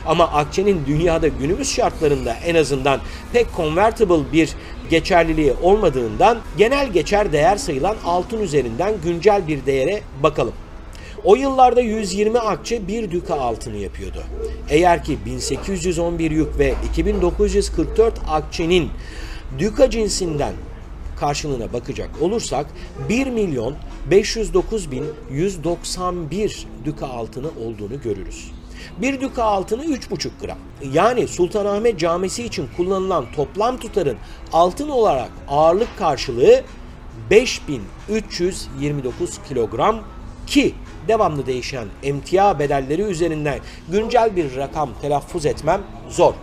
Ama 0.07 0.25
akçenin 0.25 0.87
dünyada 0.87 1.29
günümüz 1.29 1.73
şartlarında 1.73 2.35
en 2.45 2.55
azından 2.55 3.01
pek 3.33 3.47
convertible 3.57 4.33
bir 4.33 4.51
geçerliliği 4.91 5.55
olmadığından 5.63 6.39
genel 6.59 6.93
geçer 6.93 7.33
değer 7.33 7.57
sayılan 7.57 7.97
altın 8.05 8.41
üzerinden 8.41 8.95
güncel 9.05 9.49
bir 9.49 9.67
değere 9.67 10.01
bakalım. 10.23 10.55
O 11.25 11.37
yıllarda 11.37 11.81
120 11.81 12.39
akçe 12.39 12.89
bir 12.89 13.11
düka 13.11 13.35
altını 13.35 13.77
yapıyordu. 13.77 14.23
Eğer 14.69 15.05
ki 15.05 15.19
1811 15.27 16.31
yük 16.31 16.59
ve 16.59 16.75
2944 16.91 18.15
akçenin 18.29 18.91
düka 19.59 19.91
cinsinden 19.91 20.53
karşılığına 21.21 21.73
bakacak 21.73 22.11
olursak 22.21 22.67
1 23.09 23.27
milyon 23.27 23.75
509 24.11 24.91
bin 24.91 25.05
191 25.31 26.67
düka 26.85 27.07
altını 27.07 27.49
olduğunu 27.49 28.03
görürüz. 28.03 28.51
Bir 29.03 29.21
düka 29.21 29.43
altını 29.43 29.85
3,5 29.85 30.29
gram. 30.41 30.59
Yani 30.93 31.29
Sultanahmet 31.29 31.99
Camisi 31.99 32.45
için 32.45 32.69
kullanılan 32.77 33.25
toplam 33.37 33.79
tutarın 33.79 34.17
altın 34.53 34.89
olarak 34.89 35.31
ağırlık 35.49 35.99
karşılığı 35.99 36.63
5329 37.31 39.39
kilogram 39.49 40.01
ki 40.47 40.75
devamlı 41.09 41.47
değişen 41.47 41.87
emtia 42.03 42.59
bedelleri 42.59 43.03
üzerinden 43.03 43.59
güncel 43.89 44.37
bir 44.37 44.57
rakam 44.57 44.91
telaffuz 45.03 45.47
etmem 45.47 45.83
zor. 46.09 46.35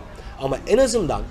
Ama 0.41 0.57
en 0.67 0.77
azından 0.77 1.21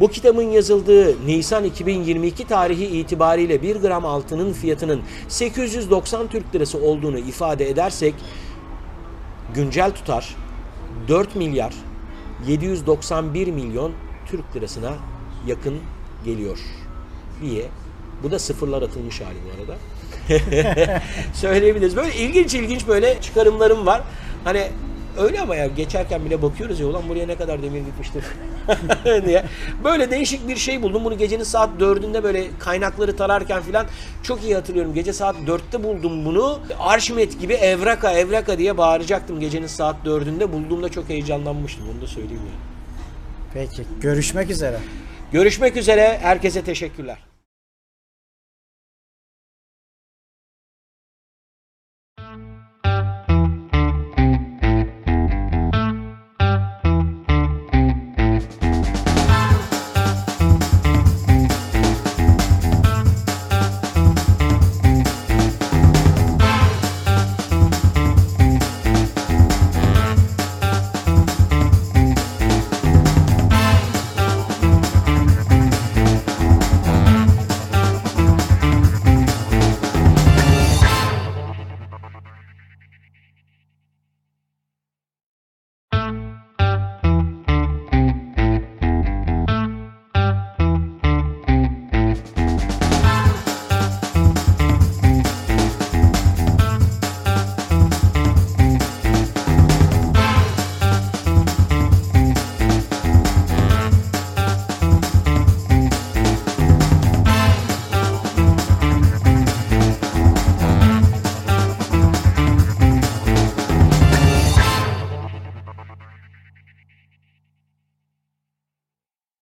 bu 0.00 0.08
kitabın 0.08 0.42
yazıldığı 0.42 1.26
Nisan 1.26 1.64
2022 1.64 2.46
tarihi 2.46 2.84
itibariyle 2.86 3.62
1 3.62 3.76
gram 3.76 4.06
altının 4.06 4.52
fiyatının 4.52 5.02
890 5.28 6.28
Türk 6.28 6.54
Lirası 6.54 6.78
olduğunu 6.78 7.18
ifade 7.18 7.70
edersek 7.70 8.14
güncel 9.54 9.90
tutar 9.90 10.36
4 11.08 11.36
milyar 11.36 11.74
791 12.48 13.46
milyon 13.48 13.92
Türk 14.26 14.56
Lirasına 14.56 14.92
yakın 15.46 15.78
geliyor 16.24 16.58
diye. 17.42 17.64
Bu 18.22 18.30
da 18.30 18.38
sıfırlar 18.38 18.82
atılmış 18.82 19.20
hali 19.20 19.36
bu 19.46 19.60
arada. 19.62 19.78
Söyleyebiliriz. 21.34 21.96
Böyle 21.96 22.14
ilginç 22.14 22.54
ilginç 22.54 22.88
böyle 22.88 23.20
çıkarımlarım 23.20 23.86
var. 23.86 24.02
Hani 24.44 24.68
öyle 25.18 25.40
ama 25.40 25.56
ya 25.56 25.66
geçerken 25.66 26.24
bile 26.24 26.42
bakıyoruz 26.42 26.80
ya 26.80 26.86
ulan 26.86 27.08
buraya 27.08 27.26
ne 27.26 27.36
kadar 27.36 27.62
demir 27.62 27.80
gitmiştir 27.80 28.24
diye. 29.26 29.44
Böyle 29.84 30.10
değişik 30.10 30.48
bir 30.48 30.56
şey 30.56 30.82
buldum. 30.82 31.04
Bunu 31.04 31.18
gecenin 31.18 31.42
saat 31.42 31.70
dördünde 31.80 32.24
böyle 32.24 32.44
kaynakları 32.58 33.16
tararken 33.16 33.62
filan 33.62 33.86
çok 34.22 34.44
iyi 34.44 34.54
hatırlıyorum. 34.54 34.94
Gece 34.94 35.12
saat 35.12 35.36
dörtte 35.46 35.82
buldum 35.82 36.24
bunu. 36.24 36.60
Arşimet 36.78 37.40
gibi 37.40 37.52
evraka 37.52 38.12
evraka 38.12 38.58
diye 38.58 38.78
bağıracaktım 38.78 39.40
gecenin 39.40 39.66
saat 39.66 39.96
dördünde. 40.04 40.52
Bulduğumda 40.52 40.88
çok 40.88 41.08
heyecanlanmıştım. 41.08 41.84
Onu 41.94 42.02
da 42.02 42.06
söyleyeyim 42.06 42.42
yani. 42.46 42.64
Peki. 43.54 43.82
Görüşmek 44.00 44.50
üzere. 44.50 44.78
Görüşmek 45.32 45.76
üzere. 45.76 46.18
Herkese 46.22 46.62
teşekkürler. 46.62 47.33